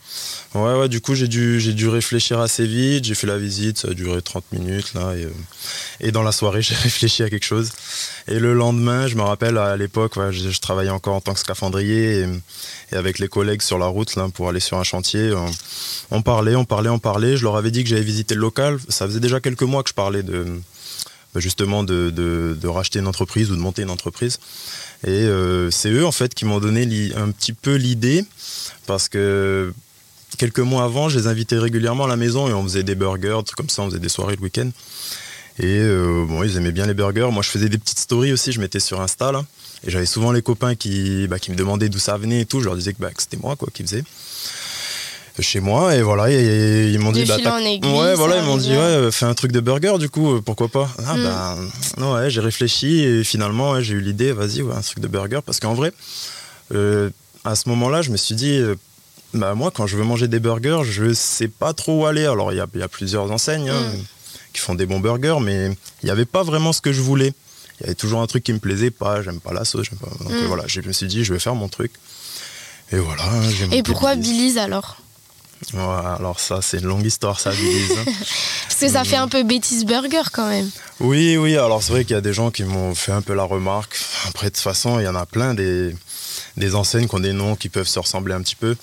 Ouais, 0.55 0.75
ouais, 0.79 0.89
du 0.89 1.01
coup, 1.03 1.15
j'ai 1.15 1.29
dû, 1.29 1.61
j'ai 1.61 1.75
dû 1.75 1.89
réfléchir 1.89 2.41
assez 2.41 2.67
vite. 2.67 3.05
J'ai 3.05 3.15
fait 3.15 3.27
la 3.27 3.37
visite, 3.37 3.79
ça 3.79 3.89
a 3.89 3.95
duré 3.95 4.23
30 4.23 4.45
minutes, 4.53 4.95
là. 4.95 5.13
Et, 5.15 5.25
euh, 5.25 5.31
et 6.01 6.11
dans 6.13 6.23
la 6.23 6.33
soirée, 6.33 6.63
j'ai 6.69 6.75
réfléchi 6.75 7.23
à 7.23 7.29
quelque 7.29 7.45
chose. 7.45 7.71
Et 8.29 8.39
le 8.39 8.55
lendemain, 8.55 9.07
je 9.09 9.17
me 9.17 9.23
rappelle, 9.23 9.59
à 9.59 9.77
l'époque, 9.77 10.17
ouais, 10.17 10.33
je, 10.33 10.49
je 10.51 10.61
travaillais 10.61 10.89
encore 10.91 11.17
en 11.17 11.21
tant 11.21 11.35
que 11.35 11.41
scaphandrier. 11.41 12.21
Et, 12.21 12.27
et 12.93 12.97
avec 12.97 13.19
les 13.19 13.29
collègues 13.29 13.61
sur 13.61 13.79
la 13.79 13.87
route, 13.87 14.17
là, 14.17 14.29
pour 14.33 14.49
aller 14.49 14.61
sur 14.61 14.79
un 14.79 14.85
chantier, 14.85 15.33
on, 15.35 15.51
on 16.13 16.23
parlait, 16.23 16.55
on 16.55 16.65
parlait, 16.65 16.89
on 16.91 16.99
parlait. 16.99 17.37
Je 17.37 17.43
leur 17.43 17.57
avais 17.57 17.71
dit 17.71 17.83
que 17.85 17.91
j'avais 17.91 18.03
visité 18.03 18.35
le 18.35 18.41
local. 18.41 18.79
Ça 18.89 19.07
faisait 19.07 19.21
déjà 19.21 19.41
quelques 19.41 19.63
mois 19.65 19.83
que 19.83 19.91
je 19.91 19.95
parlais 19.95 20.23
de 20.23 20.47
justement 21.41 21.85
de, 21.85 22.67
racheter 22.67 22.99
une 22.99 23.07
entreprise 23.07 23.51
ou 23.51 23.57
de 23.57 23.61
monter 23.61 23.83
une 23.83 23.91
entreprise. 23.91 24.39
Et 25.07 25.11
euh, 25.11 25.71
c'est 25.71 25.91
eux, 25.91 26.05
en 26.05 26.13
fait, 26.13 26.35
qui 26.35 26.45
m'ont 26.45 26.61
donné 26.61 27.13
un 27.17 27.31
petit 27.31 27.53
peu 27.53 27.77
l'idée. 27.77 28.25
Parce 28.87 29.09
que 29.09 29.73
quelques 30.39 30.61
mois 30.61 30.85
avant, 30.85 31.09
je 31.09 31.19
les 31.19 31.27
invitais 31.27 31.59
régulièrement 31.59 32.05
à 32.05 32.09
la 32.09 32.17
maison 32.17 32.49
et 32.49 32.53
on 32.53 32.63
faisait 32.63 32.83
des 32.83 32.95
burgers, 32.95 33.39
trucs 33.45 33.57
comme 33.57 33.69
ça, 33.69 33.83
on 33.83 33.87
faisait 33.87 34.01
des 34.01 34.09
soirées 34.09 34.37
le 34.37 34.43
week-end. 34.43 34.71
Et 35.61 35.79
euh, 35.79 36.25
bon, 36.27 36.43
ils 36.45 36.57
aimaient 36.57 36.73
bien 36.73 36.87
les 36.87 36.95
burgers. 36.95 37.29
Moi, 37.33 37.43
je 37.43 37.49
faisais 37.51 37.69
des 37.69 37.79
petites 37.79 37.99
stories 37.99 38.33
aussi, 38.33 38.53
je 38.53 38.61
mettais 38.61 38.81
sur 38.81 39.01
Insta 39.01 39.33
là. 39.33 39.45
Et 39.85 39.91
j'avais 39.91 40.07
souvent 40.07 40.33
les 40.33 40.43
copains 40.43 40.75
qui, 40.75 41.27
bah, 41.29 41.39
qui 41.39 41.51
me 41.51 41.57
demandaient 41.57 41.89
d'où 41.89 41.99
ça 41.99 42.17
venait 42.17 42.43
et 42.43 42.47
tout. 42.47 42.61
Je 42.61 42.67
leur 42.67 42.77
disais 42.77 42.93
que, 42.93 43.01
bah, 43.01 43.11
que 43.13 43.23
c'était 43.23 43.37
moi 43.37 43.57
quoi, 43.57 43.69
qui 43.73 43.83
faisais. 43.83 44.05
Chez 45.41 45.61
moi, 45.61 45.95
et 45.95 46.03
voilà, 46.03 46.31
et, 46.31 46.91
ils 46.93 46.99
m'ont 46.99 47.13
dit. 47.13 47.25
bah, 47.25 47.37
aiguille, 47.61 47.91
ouais, 47.93 48.15
voilà, 48.15 48.39
ils 48.39 48.45
m'ont 48.45 48.57
dit, 48.57 48.71
ouais, 48.71 48.77
euh, 48.77 49.11
fais 49.13 49.25
un 49.27 49.35
truc 49.35 49.53
de 49.53 49.61
burger 49.61 49.95
du 49.99 50.09
coup, 50.11 50.35
euh, 50.35 50.41
pourquoi 50.41 50.69
pas 50.69 50.89
Ah, 51.07 51.15
Mm. 51.17 51.23
bah, 51.23 51.57
non, 51.99 52.15
ouais, 52.15 52.29
j'ai 52.31 52.41
réfléchi 52.41 53.03
et 53.05 53.23
finalement, 53.25 53.73
ouais, 53.73 53.83
j'ai 53.85 53.95
eu 53.95 54.01
l'idée, 54.01 54.33
vas-y, 54.33 54.63
ouais, 54.63 54.75
un 54.75 54.81
truc 54.81 54.99
de 55.01 55.07
burger. 55.09 55.39
Parce 55.47 55.61
qu'en 55.61 55.75
vrai, 55.75 55.93
euh, 56.75 57.11
à 57.45 57.55
ce 57.55 57.69
moment-là, 57.69 58.03
je 58.03 58.11
me 58.11 58.17
suis 58.17 58.35
dit, 58.35 58.61
bah, 59.33 59.55
moi, 59.55 59.71
quand 59.71 59.87
je 59.87 59.97
veux 59.97 60.05
manger 60.05 60.27
des 60.27 60.41
burgers, 60.41 60.81
je 60.85 61.13
sais 61.15 61.49
pas 61.49 61.73
trop 61.73 62.03
où 62.03 62.07
aller. 62.07 62.25
Alors, 62.27 62.53
il 62.53 62.57
y 62.57 62.79
y 62.79 62.83
a 62.83 62.89
plusieurs 62.89 63.31
enseignes 63.31 63.71
hein, 63.71 63.81
Mm. 63.95 64.03
qui 64.55 64.61
font 64.61 64.75
des 64.75 64.87
bons 64.87 64.99
burgers, 65.01 65.39
mais 65.41 65.67
il 66.03 66.07
n'y 66.07 66.11
avait 66.11 66.25
pas 66.25 66.43
vraiment 66.43 66.73
ce 66.73 66.81
que 66.81 66.93
je 66.93 67.01
voulais. 67.01 67.33
Il 67.81 67.85
y 67.85 67.87
avait 67.87 67.95
toujours 67.95 68.21
un 68.23 68.27
truc 68.27 68.43
qui 68.43 68.53
me 68.53 68.59
plaisait 68.59 68.91
pas, 68.91 69.23
j'aime 69.23 69.39
pas 69.39 69.53
la 69.53 69.65
sauce, 69.65 69.87
j'aime 69.89 70.01
pas. 70.01 70.11
Donc 70.25 70.33
Mm. 70.33 70.47
voilà, 70.47 70.65
je 70.67 70.81
me 70.81 70.93
suis 70.93 71.07
dit, 71.07 71.23
je 71.25 71.33
vais 71.33 71.39
faire 71.39 71.55
mon 71.55 71.69
truc. 71.69 71.93
Et 72.91 72.97
voilà. 72.97 73.23
hein, 73.23 73.43
j'ai 73.51 73.77
Et 73.77 73.83
pourquoi. 73.85 74.17
Billy's 74.17 74.57
alors? 74.57 74.97
Ouais, 75.75 75.81
Alors 76.19 76.39
ça, 76.41 76.61
c'est 76.63 76.79
une 76.79 76.87
longue 76.87 77.05
histoire, 77.05 77.41
ça, 77.41 77.51
Billy's. 77.51 77.91
hein. 77.99 78.05
Parce 78.69 78.81
que 78.81 78.89
ça 78.89 79.05
fait 79.05 79.17
un 79.17 79.29
peu 79.29 79.43
bêtise 79.43 79.85
burger 79.85 80.23
quand 80.33 80.49
même. 80.49 80.71
Oui, 81.01 81.37
oui, 81.37 81.57
alors 81.57 81.83
c'est 81.83 81.93
vrai 81.93 82.05
qu'il 82.05 82.15
y 82.15 82.19
a 82.19 82.21
des 82.21 82.33
gens 82.33 82.51
qui 82.51 82.65
m'ont 82.65 82.95
fait 82.95 83.13
un 83.13 83.23
peu 83.23 83.35
la 83.35 83.43
remarque. 83.43 83.99
Après, 84.29 84.47
de 84.49 84.55
toute 84.55 84.63
façon, 84.63 85.01
il 85.01 85.05
y 85.05 85.09
en 85.09 85.17
a 85.17 85.27
plein 85.27 85.55
des, 85.55 85.95
des 86.57 86.75
enseignes 86.75 87.09
qui 87.09 87.15
ont 87.15 87.21
des 87.21 87.33
noms 87.33 87.57
qui 87.57 87.69
peuvent 87.69 87.89
se 87.89 87.99
ressembler 87.99 88.35
un 88.35 88.41
petit 88.43 88.57
peu. 88.57 88.77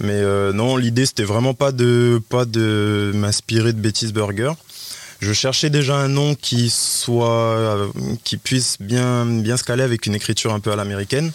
Mais 0.00 0.12
euh, 0.12 0.52
non, 0.52 0.76
l'idée, 0.76 1.06
c'était 1.06 1.24
vraiment 1.24 1.54
pas 1.54 1.72
de, 1.72 2.22
pas 2.28 2.44
de 2.44 3.10
m'inspirer 3.14 3.72
de 3.72 3.80
Bêtise 3.80 4.12
Burger. 4.12 4.52
Je 5.20 5.32
cherchais 5.32 5.68
déjà 5.68 5.96
un 5.96 6.06
nom 6.08 6.36
qui 6.36 6.70
soit, 6.70 7.28
euh, 7.28 7.88
qui 8.22 8.36
puisse 8.36 8.76
bien, 8.80 9.26
bien 9.26 9.56
se 9.56 9.64
caler 9.64 9.82
avec 9.82 10.06
une 10.06 10.14
écriture 10.14 10.54
un 10.54 10.60
peu 10.60 10.70
à 10.70 10.76
l'américaine. 10.76 11.32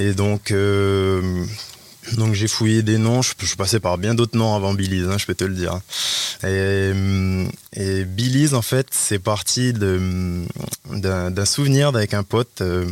Et 0.00 0.12
donc, 0.12 0.50
euh, 0.50 1.44
donc 2.16 2.34
j'ai 2.34 2.48
fouillé 2.48 2.82
des 2.82 2.98
noms. 2.98 3.22
Je, 3.22 3.32
passé 3.56 3.80
par 3.80 3.98
bien 3.98 4.14
d'autres 4.14 4.36
noms 4.36 4.54
avant 4.54 4.74
Billy's, 4.74 5.06
hein, 5.06 5.18
je 5.18 5.26
peux 5.26 5.34
te 5.34 5.44
le 5.44 5.54
dire. 5.54 5.80
Et, 6.44 6.92
et 7.74 8.04
Billy's, 8.04 8.52
en 8.54 8.62
fait, 8.62 8.86
c'est 8.90 9.18
parti 9.18 9.72
hum, 9.80 10.46
d'un, 10.90 11.44
souvenir 11.44 11.88
avec 11.88 12.14
un 12.14 12.22
pote. 12.22 12.60
euh, 12.60 12.86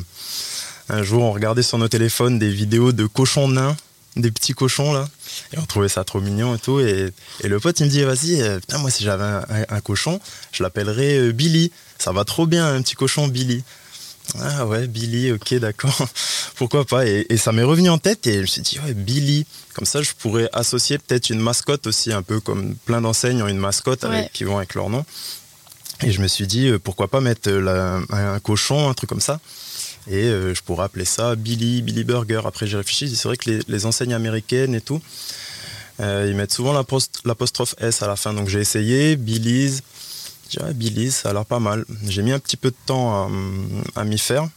un 0.88 1.02
jour, 1.04 1.22
on 1.22 1.32
regardait 1.32 1.62
sur 1.62 1.78
nos 1.78 1.88
téléphones 1.88 2.38
des 2.38 2.50
vidéos 2.50 2.90
de 2.92 3.06
cochons 3.06 3.46
nains, 3.48 3.76
des 4.16 4.30
petits 4.32 4.54
cochons 4.54 4.92
là, 4.92 5.08
et 5.52 5.58
on 5.58 5.64
trouvait 5.64 5.88
ça 5.88 6.02
trop 6.02 6.20
mignon 6.20 6.56
et 6.56 6.58
tout. 6.58 6.80
Et, 6.80 7.12
le 7.44 7.60
pote, 7.60 7.78
il 7.80 7.86
me 7.86 7.90
dit, 7.90 8.02
vas-y, 8.02 8.40
euh, 8.42 8.58
putain, 8.58 8.78
moi, 8.78 8.90
si 8.90 9.04
j'avais 9.04 9.22
un, 9.24 9.44
un- 9.50 9.66
un 9.76 9.80
cochon, 9.80 10.20
je 10.52 10.62
l'appellerais 10.64 11.18
euh, 11.18 11.32
Billy. 11.32 11.70
Ça 11.98 12.12
va 12.12 12.24
trop 12.24 12.46
bien, 12.46 12.66
un 12.74 12.82
petit 12.82 12.94
cochon 12.96 13.28
Billy. 13.28 13.62
Ah 14.38 14.66
ouais, 14.66 14.87
Billy, 14.87 15.32
ok, 15.32 15.54
d'accord. 15.54 16.06
Pourquoi 16.56 16.84
pas 16.84 17.06
et, 17.06 17.26
et 17.30 17.37
ça 17.37 17.52
m'est 17.52 17.62
revenu 17.62 17.88
en 17.90 17.99
tête 17.99 18.26
et 18.26 18.34
je 18.34 18.40
me 18.40 18.46
suis 18.46 18.62
dit, 18.62 18.78
ouais, 18.84 18.94
Billy. 18.94 19.46
Comme 19.75 19.87
ça, 19.87 20.02
je 20.02 20.10
pourrais 20.18 20.49
associer 20.52 20.99
peut-être 20.99 21.30
une 21.30 21.40
mascotte 21.40 21.87
aussi, 21.87 22.12
un 22.12 22.22
peu 22.22 22.40
comme 22.40 22.75
plein 22.84 23.00
d'enseignes 23.00 23.42
ont 23.42 23.49
une 23.49 23.58
mascotte 23.58 24.04
avec- 24.04 24.32
qui 24.32 24.44
vont 24.44 24.58
avec 24.58 24.75
leur 24.75 24.90
nom. 24.90 25.04
Et 26.02 26.12
je 26.12 26.20
me 26.22 26.28
suis 26.28 26.46
dit, 26.46 26.68
euh, 26.68 26.78
pourquoi 26.78 27.08
pas 27.08 27.20
mettre 27.20 27.49
euh, 27.50 27.60
la- 27.60 28.16
un, 28.16 28.34
un 28.34 28.40
cochon, 28.40 28.88
un 28.88 28.94
truc 28.94 29.08
comme 29.10 29.20
ça. 29.20 29.40
Et 30.08 30.25
euh, 30.25 30.54
je 30.54 30.62
pourrais 30.62 30.84
appeler 30.84 31.04
ça 31.04 31.34
Billy, 31.37 31.82
Billy 31.82 32.04
Burger. 32.04 32.40
Après, 32.46 32.66
j'ai 32.66 32.76
réfléchi, 32.78 33.14
c'est 33.14 33.28
vrai 33.28 33.37
que 33.37 33.50
les, 33.50 33.60
les 33.68 33.87
enseignes 33.87 34.14
américaines 34.14 34.75
et 34.75 34.80
tout, 34.80 35.00
euh, 36.00 36.26
ils 36.28 36.34
mettent 36.37 36.52
souvent 36.52 36.72
l'apost- 36.72 37.20
l'apostrophe 37.25 37.75
S 37.78 38.02
à 38.02 38.06
la 38.06 38.16
fin. 38.16 38.32
Donc 38.32 38.49
j'ai 38.49 38.60
essayé, 38.60 39.16
Billy's. 39.16 39.82
Je 40.50 40.73
Billy, 40.73 41.11
ça 41.11 41.30
a 41.30 41.33
l'air 41.33 41.47
pas 41.47 41.61
mal. 41.61 41.85
J'ai 42.07 42.23
mis 42.23 42.33
un 42.33 42.38
petit 42.38 42.57
peu 42.57 42.71
de 42.71 42.76
temps 42.87 43.30
à, 43.95 44.04
m'y 44.04 44.19
faire. 44.19 44.49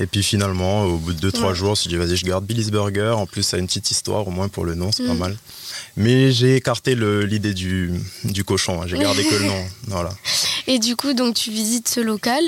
Et 0.00 0.06
puis 0.06 0.22
finalement, 0.22 0.84
au 0.84 0.96
bout 0.96 1.12
de 1.12 1.30
2-3 1.30 1.54
jours, 1.54 1.66
je 1.68 1.70
me 1.70 1.74
suis 1.74 1.88
dit, 1.88 1.96
vas-y, 1.96 2.16
je 2.16 2.24
garde 2.24 2.44
Billy's 2.44 2.70
Burger. 2.70 3.14
En 3.16 3.26
plus, 3.26 3.42
ça 3.42 3.56
a 3.56 3.60
une 3.60 3.66
petite 3.66 3.90
histoire, 3.90 4.26
au 4.26 4.30
moins 4.30 4.48
pour 4.48 4.64
le 4.64 4.74
nom, 4.74 4.90
c'est 4.90 5.06
pas 5.06 5.14
mm. 5.14 5.18
mal. 5.18 5.36
Mais 5.96 6.32
j'ai 6.32 6.56
écarté 6.56 6.94
l'idée 6.94 7.54
du, 7.54 7.92
du, 8.24 8.44
cochon. 8.44 8.82
Hein. 8.82 8.86
J'ai 8.86 8.98
gardé 8.98 9.22
que 9.24 9.34
le 9.34 9.46
nom. 9.46 9.64
Voilà. 9.88 10.10
Et 10.66 10.78
du 10.78 10.96
coup, 10.96 11.12
donc 11.12 11.34
tu 11.34 11.50
visites 11.50 11.88
ce 11.88 12.00
local. 12.00 12.42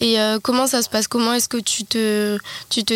Et 0.00 0.20
euh, 0.20 0.38
comment 0.42 0.66
ça 0.66 0.82
se 0.82 0.88
passe? 0.88 1.08
Comment 1.08 1.34
est-ce 1.34 1.48
que 1.48 1.58
tu 1.58 1.84
te, 1.84 2.38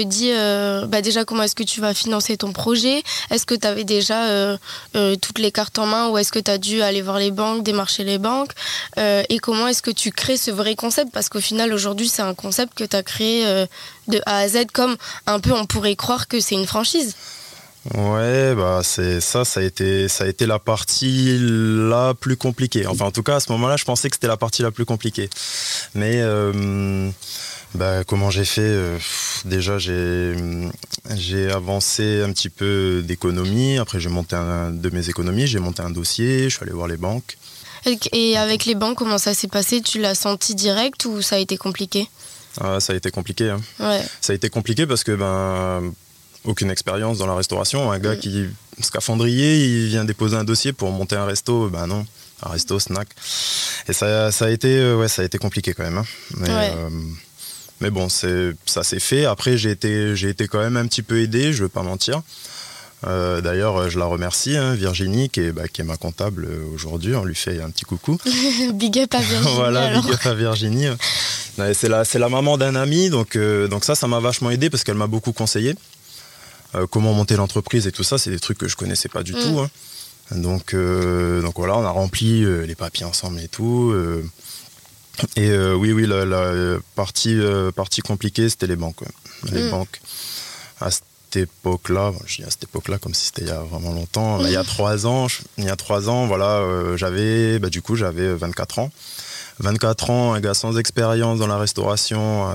dis, 0.02 0.30
euh, 0.32 0.86
bah 0.86 1.02
déjà, 1.02 1.24
comment 1.24 1.42
est-ce 1.42 1.54
que 1.54 1.62
tu 1.62 1.80
vas 1.80 1.94
financer 1.94 2.36
ton 2.36 2.52
projet? 2.52 3.02
Est-ce 3.30 3.46
que 3.46 3.54
tu 3.54 3.66
avais 3.66 3.84
déjà 3.84 4.24
euh, 4.24 4.56
toutes 5.20 5.38
les 5.38 5.52
cartes 5.52 5.78
en 5.78 5.86
main 5.86 6.08
ou 6.08 6.18
est-ce 6.18 6.32
que 6.32 6.38
tu 6.38 6.50
as 6.50 6.58
dû 6.58 6.82
aller 6.82 7.02
voir 7.02 7.18
les 7.18 7.30
banques, 7.30 7.62
démarcher 7.62 8.04
les 8.04 8.18
banques? 8.18 8.52
Et 8.96 9.38
comment 9.38 9.68
est-ce 9.68 9.82
que 9.82 9.90
tu 9.90 10.10
crées 10.10 10.36
ce 10.36 10.50
vrai 10.50 10.74
concept? 10.74 11.10
Parce 11.12 11.28
qu'au 11.28 11.40
final, 11.40 11.72
aujourd'hui, 11.72 12.08
c'est 12.08 12.22
un 12.22 12.34
concept 12.34 12.74
que 12.74 12.84
tu 12.84 12.96
as 12.96 13.02
créé 13.02 13.44
de 14.08 14.20
A 14.26 14.38
à 14.38 14.48
Z, 14.48 14.66
comme 14.72 14.96
un 15.26 15.40
peu 15.40 15.52
on 15.52 15.66
pourrait 15.66 15.96
croire 15.96 16.28
que 16.28 16.40
c'est 16.40 16.54
une 16.54 16.66
franchise. 16.66 17.14
Ouais, 17.92 18.54
bah 18.54 18.80
c'est 18.82 19.20
ça, 19.20 19.44
ça 19.44 19.60
a 19.60 19.62
été, 19.62 20.08
ça 20.08 20.24
a 20.24 20.26
été 20.26 20.46
la 20.46 20.58
partie 20.58 21.36
la 21.38 22.14
plus 22.14 22.36
compliquée. 22.36 22.86
Enfin, 22.86 23.04
en 23.04 23.10
tout 23.10 23.22
cas, 23.22 23.36
à 23.36 23.40
ce 23.40 23.52
moment-là, 23.52 23.76
je 23.76 23.84
pensais 23.84 24.08
que 24.08 24.16
c'était 24.16 24.26
la 24.26 24.38
partie 24.38 24.62
la 24.62 24.70
plus 24.70 24.86
compliquée. 24.86 25.28
Mais 25.94 26.20
euh, 26.22 27.10
bah, 27.74 28.02
comment 28.04 28.30
j'ai 28.30 28.46
fait 28.46 28.62
euh, 28.62 28.98
Déjà, 29.44 29.76
j'ai, 29.76 30.34
j'ai 31.14 31.50
avancé 31.50 32.22
un 32.22 32.32
petit 32.32 32.48
peu 32.48 33.02
d'économie. 33.04 33.76
Après, 33.76 34.00
j'ai 34.00 34.08
monté 34.08 34.34
un, 34.34 34.70
de 34.70 34.88
mes 34.88 35.10
économies, 35.10 35.46
j'ai 35.46 35.58
monté 35.58 35.82
un 35.82 35.90
dossier. 35.90 36.44
Je 36.44 36.54
suis 36.54 36.62
allé 36.62 36.72
voir 36.72 36.88
les 36.88 36.96
banques. 36.96 37.36
Et 38.12 38.38
avec 38.38 38.64
les 38.64 38.74
banques, 38.74 38.96
comment 38.96 39.18
ça 39.18 39.34
s'est 39.34 39.48
passé? 39.48 39.82
Tu 39.82 40.00
l'as 40.00 40.14
senti 40.14 40.54
direct 40.54 41.04
ou 41.04 41.20
ça 41.20 41.36
a 41.36 41.38
été 41.38 41.58
compliqué? 41.58 42.08
Ah, 42.58 42.80
ça 42.80 42.94
a 42.94 42.96
été 42.96 43.10
compliqué. 43.10 43.50
Hein. 43.50 43.60
Ouais. 43.78 44.00
Ça 44.22 44.32
a 44.32 44.36
été 44.36 44.48
compliqué 44.48 44.86
parce 44.86 45.04
que 45.04 45.12
ben 45.12 45.92
aucune 46.44 46.70
expérience 46.70 47.18
dans 47.18 47.26
la 47.26 47.34
restauration. 47.34 47.90
Un 47.90 47.98
gars 47.98 48.14
mm. 48.14 48.18
qui 48.18 48.46
scaphandrier, 48.80 49.56
il 49.64 49.88
vient 49.88 50.04
déposer 50.04 50.36
un 50.36 50.44
dossier 50.44 50.72
pour 50.72 50.90
monter 50.90 51.16
un 51.16 51.26
resto, 51.26 51.68
ben 51.68 51.86
non, 51.86 52.06
un 52.42 52.50
resto, 52.50 52.78
snack. 52.78 53.08
Et 53.88 53.92
ça, 53.92 54.32
ça 54.32 54.46
a 54.46 54.50
été, 54.50 54.78
euh, 54.78 54.96
ouais, 54.96 55.08
ça 55.08 55.22
a 55.22 55.24
été 55.24 55.38
compliqué 55.38 55.74
quand 55.74 55.84
même. 55.84 55.98
Hein. 55.98 56.06
Mais, 56.36 56.48
euh, 56.50 56.90
mais, 57.80 57.90
bon, 57.90 58.08
ça 58.08 58.82
s'est 58.82 59.00
fait. 59.00 59.24
Après, 59.24 59.56
j'ai 59.56 59.70
été, 59.70 60.12
été 60.12 60.48
quand 60.48 60.60
même 60.60 60.76
un 60.76 60.86
petit 60.86 61.02
peu 61.02 61.20
aidé, 61.20 61.52
je 61.52 61.62
veux 61.62 61.68
pas 61.68 61.82
mentir. 61.82 62.22
Euh, 63.06 63.42
d'ailleurs, 63.42 63.90
je 63.90 63.98
la 63.98 64.06
remercie, 64.06 64.56
hein, 64.56 64.74
Virginie, 64.74 65.28
qui 65.28 65.40
est, 65.40 65.52
bah, 65.52 65.68
qui 65.68 65.82
est, 65.82 65.84
ma 65.84 65.98
comptable 65.98 66.48
aujourd'hui. 66.74 67.14
On 67.14 67.24
lui 67.24 67.34
fait 67.34 67.60
un 67.60 67.70
petit 67.70 67.84
coucou. 67.84 68.18
big 68.72 68.98
up 68.98 69.14
à 69.14 69.18
Virginie. 69.20 69.54
voilà, 69.54 70.00
big 70.00 70.10
up 70.10 70.26
à 70.26 70.34
Virginie. 70.34 70.86
C'est 71.74 71.88
la, 71.88 72.02
la, 72.14 72.28
maman 72.28 72.56
d'un 72.56 72.74
ami, 72.74 73.10
donc, 73.10 73.36
donc 73.36 73.84
ça, 73.84 73.94
ça 73.94 74.08
m'a 74.08 74.20
vachement 74.20 74.50
aidé 74.50 74.70
parce 74.70 74.82
qu'elle 74.82 74.96
m'a 74.96 75.06
beaucoup 75.06 75.32
conseillé. 75.32 75.76
Euh, 76.74 76.86
comment 76.86 77.12
monter 77.12 77.36
l'entreprise 77.36 77.86
et 77.86 77.92
tout 77.92 78.02
ça, 78.02 78.18
c'est 78.18 78.30
des 78.30 78.40
trucs 78.40 78.58
que 78.58 78.68
je 78.68 78.76
connaissais 78.76 79.08
pas 79.08 79.22
du 79.22 79.32
mm. 79.32 79.40
tout. 79.40 79.60
Hein. 79.60 79.70
Donc, 80.32 80.74
euh, 80.74 81.42
donc 81.42 81.54
voilà, 81.56 81.76
on 81.76 81.84
a 81.84 81.90
rempli 81.90 82.44
euh, 82.44 82.64
les 82.66 82.74
papiers 82.74 83.04
ensemble 83.04 83.40
et 83.40 83.48
tout. 83.48 83.94
et 85.36 85.56
oui, 85.56 85.92
oui, 85.92 86.06
la, 86.06 86.78
partie, 86.94 87.38
partie 87.74 88.00
compliquée, 88.00 88.48
c'était 88.48 88.66
les 88.66 88.76
banques. 88.76 89.02
Les 89.52 89.64
mm. 89.64 89.70
banques. 89.70 90.00
À 90.80 90.90
cette 90.90 91.04
époque-là, 91.36 92.12
je 92.26 92.36
dis 92.36 92.44
à 92.44 92.50
cette 92.50 92.64
époque-là 92.64 92.98
comme 92.98 93.14
si 93.14 93.26
c'était 93.26 93.42
il 93.42 93.48
y 93.48 93.50
a 93.50 93.60
vraiment 93.60 93.92
longtemps, 93.92 94.44
il 94.44 94.50
y 94.50 94.56
a 94.56 94.62
mm. 94.62 94.66
trois 94.66 95.06
ans, 95.06 95.26
il 95.58 95.64
y 95.64 95.70
a 95.70 95.76
trois 95.76 96.08
ans, 96.08 96.26
voilà, 96.26 96.62
j'avais, 96.96 97.58
bah, 97.58 97.68
du 97.68 97.82
coup, 97.82 97.96
j'avais 97.96 98.34
24 98.34 98.80
ans. 98.80 98.90
24 99.60 100.10
ans, 100.10 100.34
un 100.34 100.40
gars 100.40 100.54
sans 100.54 100.76
expérience 100.78 101.38
dans 101.38 101.46
la 101.46 101.58
restauration, 101.58 102.48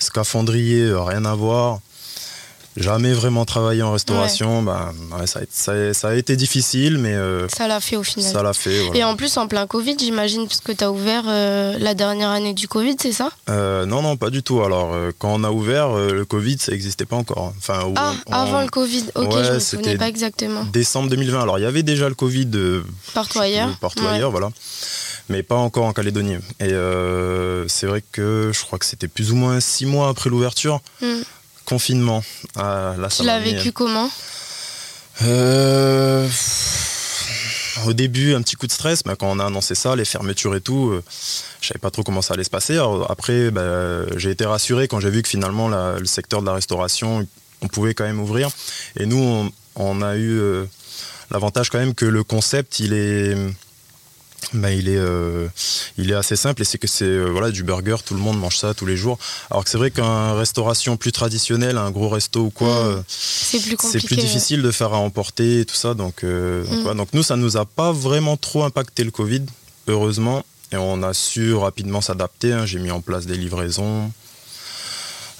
scaphandrier, 0.00 0.92
rien 0.92 1.24
à 1.24 1.34
voir 1.34 1.80
jamais 2.76 3.12
vraiment 3.12 3.44
travaillé 3.44 3.82
en 3.82 3.92
restauration. 3.92 4.62
Bah, 4.62 4.92
ça, 5.24 6.08
a, 6.08 6.14
été 6.14 6.36
difficile, 6.36 6.98
mais. 6.98 7.14
Euh, 7.14 7.48
ça 7.48 7.68
l'a 7.68 7.80
fait 7.80 7.96
au 7.96 8.02
final. 8.02 8.30
Ça 8.30 8.42
l'a 8.42 8.52
fait. 8.52 8.90
Et 8.94 9.04
en 9.04 9.16
plus, 9.16 9.36
en 9.36 9.48
plein 9.48 9.66
Covid, 9.66 9.96
j'imagine, 9.98 10.46
parce 10.46 10.60
que 10.60 10.72
tu 10.72 10.84
as 10.84 10.90
ouvert 10.90 11.24
euh, 11.26 11.76
la 11.78 11.94
dernière 11.94 12.30
année 12.30 12.54
du 12.54 12.68
Covid, 12.68 12.96
c'est 13.00 13.12
ça? 13.12 13.30
Euh, 13.48 13.86
Non, 13.86 14.02
non, 14.02 14.16
pas 14.16 14.30
du 14.30 14.42
tout. 14.42 14.62
Alors, 14.62 14.94
quand 15.18 15.34
on 15.34 15.44
a 15.44 15.50
ouvert, 15.50 15.94
le 15.94 16.24
Covid, 16.24 16.58
ça 16.58 16.72
n'existait 16.72 17.06
pas 17.06 17.16
encore. 17.16 17.52
Enfin, 17.58 17.92
ah, 17.96 18.14
avant 18.30 18.62
le 18.62 18.68
Covid, 18.68 19.06
ok, 19.14 19.32
je 19.44 19.52
me 19.54 19.58
souvenais 19.58 19.96
pas 19.96 20.08
exactement. 20.08 20.64
Décembre 20.64 21.08
2020. 21.10 21.42
Alors, 21.42 21.58
il 21.58 21.62
y 21.62 21.66
avait 21.66 21.82
déjà 21.82 22.08
le 22.08 22.14
Covid. 22.14 22.50
partout 23.14 23.40
ailleurs. 23.40 23.76
Partout 23.80 24.06
ailleurs, 24.06 24.30
voilà 24.30 24.50
mais 25.30 25.42
pas 25.42 25.56
encore 25.56 25.84
en 25.84 25.92
Calédonie. 25.92 26.36
Et 26.58 26.72
c'est 27.68 27.86
vrai 27.86 28.02
que 28.12 28.50
je 28.54 28.64
crois 28.64 28.78
que 28.78 28.86
c'était 28.86 29.08
plus 29.08 29.30
ou 29.30 29.36
moins 29.36 29.60
six 29.60 29.84
mois 29.84 30.08
après 30.08 30.30
l'ouverture. 30.30 30.80
Hmm 31.02 31.20
confinement. 31.68 32.24
Ah, 32.56 32.94
tu 33.14 33.24
l'as 33.24 33.40
vécu 33.40 33.72
comment 33.72 34.10
euh, 35.22 36.26
Au 37.86 37.92
début, 37.92 38.34
un 38.34 38.40
petit 38.40 38.56
coup 38.56 38.66
de 38.66 38.72
stress, 38.72 39.04
mais 39.04 39.14
quand 39.16 39.30
on 39.30 39.38
a 39.38 39.44
annoncé 39.44 39.74
ça, 39.74 39.94
les 39.94 40.06
fermetures 40.06 40.54
et 40.54 40.62
tout, 40.62 40.88
euh, 40.88 41.04
je 41.60 41.68
savais 41.68 41.78
pas 41.78 41.90
trop 41.90 42.02
comment 42.02 42.22
ça 42.22 42.34
allait 42.34 42.44
se 42.44 42.50
passer. 42.50 42.78
après, 43.10 43.50
bah, 43.50 44.06
j'ai 44.16 44.30
été 44.30 44.46
rassuré 44.46 44.88
quand 44.88 44.98
j'ai 45.00 45.10
vu 45.10 45.22
que 45.22 45.28
finalement 45.28 45.68
le 45.68 46.06
secteur 46.06 46.40
de 46.40 46.46
la 46.46 46.54
restauration, 46.54 47.26
on 47.60 47.68
pouvait 47.68 47.92
quand 47.92 48.04
même 48.04 48.20
ouvrir. 48.20 48.48
Et 48.98 49.04
nous, 49.04 49.50
on, 49.76 50.02
a 50.02 50.16
eu 50.16 50.38
euh, 50.38 50.64
l'avantage 51.30 51.68
quand 51.68 51.78
même 51.78 51.94
que 51.94 52.06
le 52.06 52.24
concept, 52.24 52.80
il 52.80 52.94
est 52.94 53.36
bah, 54.54 54.72
il, 54.72 54.88
est, 54.88 54.96
euh, 54.96 55.48
il 55.98 56.10
est 56.10 56.14
assez 56.14 56.36
simple 56.36 56.62
et 56.62 56.64
c'est 56.64 56.78
que 56.78 56.86
c'est 56.86 57.04
euh, 57.04 57.26
voilà, 57.26 57.50
du 57.50 57.62
burger, 57.62 57.96
tout 58.04 58.14
le 58.14 58.20
monde 58.20 58.38
mange 58.38 58.56
ça 58.56 58.74
tous 58.74 58.86
les 58.86 58.96
jours. 58.96 59.18
Alors 59.50 59.64
que 59.64 59.70
c'est 59.70 59.78
vrai 59.78 59.90
qu'un 59.90 60.34
restauration 60.34 60.96
plus 60.96 61.12
traditionnelle, 61.12 61.76
un 61.76 61.90
gros 61.90 62.08
resto 62.08 62.40
ou 62.40 62.50
quoi, 62.50 62.84
mmh. 62.84 62.86
euh, 62.86 63.02
c'est 63.08 63.60
plus, 63.60 63.76
plus, 63.76 64.16
difficile 64.16 64.62
de 64.62 64.70
faire 64.70 64.94
à 64.94 64.98
emporter 64.98 65.60
et 65.60 65.64
tout 65.64 65.74
ça. 65.74 65.94
Donc, 65.94 66.22
mmh. 66.22 66.94
donc, 66.94 67.08
nous, 67.12 67.22
ça 67.22 67.36
nous 67.36 67.56
a 67.56 67.64
pas 67.66 67.92
vraiment 67.92 68.36
trop 68.36 68.64
impacté 68.64 69.04
le 69.04 69.10
Covid, 69.10 69.44
heureusement. 69.86 70.44
Et 70.70 70.76
on 70.76 71.02
a 71.02 71.14
su 71.14 71.54
rapidement 71.54 72.00
s'adapter. 72.00 72.52
Hein. 72.52 72.66
J'ai 72.66 72.78
mis 72.78 72.90
en 72.90 73.00
place 73.00 73.26
des 73.26 73.36
livraisons. 73.36 74.10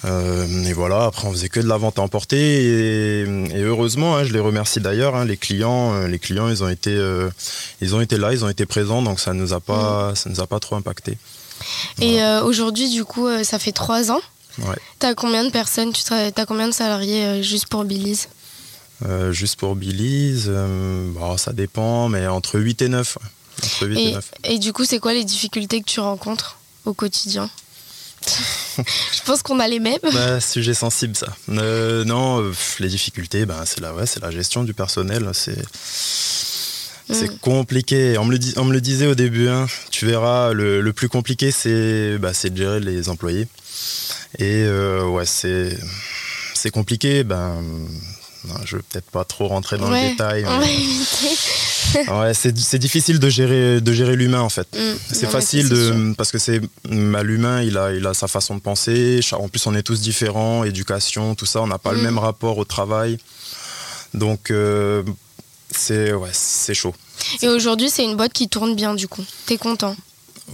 Euh, 0.05 0.65
et 0.65 0.73
voilà, 0.73 1.07
après 1.07 1.27
on 1.27 1.33
faisait 1.33 1.49
que 1.49 1.59
de 1.59 1.67
la 1.67 1.77
vente 1.77 1.99
à 1.99 2.03
emporter 2.03 2.37
et, 2.37 3.25
heureusement, 3.57 4.17
hein, 4.17 4.25
je 4.25 4.33
les 4.33 4.39
remercie 4.39 4.81
d'ailleurs, 4.81 5.17
hein, 5.17 5.25
les 5.25 5.37
clients, 5.37 5.93
euh, 5.95 6.07
les 6.07 6.21
clients 6.21 6.49
ils 6.49 6.63
ont 6.63 6.69
été, 6.69 6.95
euh, 6.95 7.29
ils 7.81 7.97
ont 7.97 8.01
été 8.01 8.17
là, 8.17 8.33
ils 8.33 8.45
ont 8.45 8.49
été 8.49 8.65
présents, 8.65 9.03
donc 9.03 9.19
ça 9.19 9.33
nous 9.33 9.53
a 9.53 9.61
pas, 9.61 10.13
mm. 10.13 10.17
ça 10.17 10.31
nous 10.31 10.41
a 10.41 10.47
pas 10.47 10.61
trop 10.61 10.77
impacté. 10.77 11.19
Et 12.01 12.23
aujourd'hui, 12.45 12.89
du 12.89 13.05
coup, 13.05 13.27
ça 13.43 13.59
fait 13.59 13.73
trois 13.73 14.13
ans. 14.13 14.21
Ouais. 14.59 14.77
T'as 15.01 15.15
combien 15.15 15.45
de 15.45 15.51
personnes, 15.51 15.93
tu 15.93 16.13
as 16.13 16.47
combien 16.47 16.69
de 16.69 16.73
salariés 16.73 17.43
juste 17.43 17.67
pour 17.67 17.85
Billy's 17.85 18.29
Juste 19.31 19.59
pour 19.59 19.75
Billy's, 19.75 20.47
bon, 20.47 21.37
ça 21.37 21.53
dépend, 21.53 22.09
mais 22.09 22.29
entre 22.29 22.61
8 22.61 22.83
et 22.83 22.89
9. 22.89 23.19
Entre 23.65 23.87
8 23.89 23.99
et, 23.99 24.13
9. 24.13 24.31
et 24.45 24.59
du 24.61 24.73
coup, 24.73 24.85
c'est 24.85 25.01
quoi 25.01 25.13
les 25.13 25.25
difficultés 25.25 25.81
que 25.81 25.87
tu 25.87 25.99
rencontres 25.99 26.59
au 26.85 26.95
quotidien? 26.95 27.51
Je 28.27 29.23
pense 29.25 29.43
qu'on 29.43 29.61
a 29.61 29.69
les 29.69 29.81
mêmes. 29.81 29.99
Bah, 30.03 30.41
sujet 30.41 30.75
sensible, 30.75 31.17
ça. 31.17 31.29
Euh, 31.49 32.05
non, 32.05 32.41
euh, 32.43 32.53
les 32.81 32.89
difficultés, 32.89 33.47
bah, 33.47 33.63
c'est 33.65 33.81
la, 33.81 33.95
ouais, 33.95 34.05
la 34.21 34.31
gestion 34.31 34.65
du 34.65 34.75
personnel. 34.75 35.29
C'est. 35.33 35.63
C'est 37.11 37.31
mm. 37.31 37.39
compliqué. 37.39 38.19
On 38.19 38.27
me, 38.27 38.37
le 38.37 38.41
on 38.59 38.65
me 38.65 38.73
le 38.73 38.81
disait 38.81 39.07
au 39.07 39.15
début. 39.15 39.49
Hein. 39.49 39.67
Tu 39.91 40.05
verras, 40.05 40.53
le, 40.53 40.93
plus 40.93 41.09
compliqué, 41.09 41.51
c'est 41.51 42.19
bah, 42.19 42.33
de 42.33 42.57
gérer 42.57 42.81
les 42.81 43.09
employés. 43.09 43.49
Et 44.39 44.63
euh, 44.65 45.07
ouais, 45.07 45.25
c'est 45.25 46.71
compliqué. 46.71 47.25
Ben, 47.25 47.63
je 48.65 48.77
vais 48.77 48.83
peut-être 48.83 49.11
pas 49.11 49.25
trop 49.25 49.49
rentrer 49.49 49.79
dans 49.79 49.91
le 49.91 50.11
détail. 50.11 50.45
ouais, 52.21 52.35
c'est 52.35 52.79
difficile 52.79 53.19
de 53.19 53.29
gérer, 53.29 53.81
de 53.81 53.93
gérer 53.93 54.17
l'humain 54.17 54.41
en 54.41 54.49
fait. 54.49 54.69
Mm. 54.75 54.97
c'est 55.13 55.29
facile 55.29 55.69
de, 55.69 56.15
parce 56.15 56.31
que 56.31 56.39
c'est 56.39 56.61
bah, 56.85 57.23
l'humain, 57.23 57.63
il 57.63 57.77
a, 57.77 57.93
il 57.93 58.07
a 58.07 58.15
sa 58.15 58.29
façon 58.29 58.55
de 58.55 58.61
penser. 58.61 59.21
En 59.33 59.49
plus, 59.49 59.67
on 59.67 59.75
est 59.75 59.83
tous 59.83 60.01
différents, 60.01 60.65
éducation, 60.65 61.35
tout 61.35 61.47
ça, 61.47 61.63
on 61.63 61.67
n'a 61.67 61.79
pas 61.79 61.93
le 61.93 62.01
mm. 62.01 62.05
même 62.05 62.19
rapport 62.19 62.59
au 62.59 62.65
travail. 62.65 63.19
Donc, 64.15 64.51
euh, 64.51 65.03
c'est 65.71 66.13
ouais, 66.13 66.31
chaud. 66.33 66.95
Et 67.43 67.49
aujourd'hui, 67.49 67.91
c'est 67.91 68.05
une 68.05 68.17
boîte 68.17 68.33
qui 68.33 68.49
tourne 68.49 68.75
bien 68.75 68.95
du 68.95 69.09
coup. 69.09 69.25
T'es 69.47 69.59
content? 69.59 69.97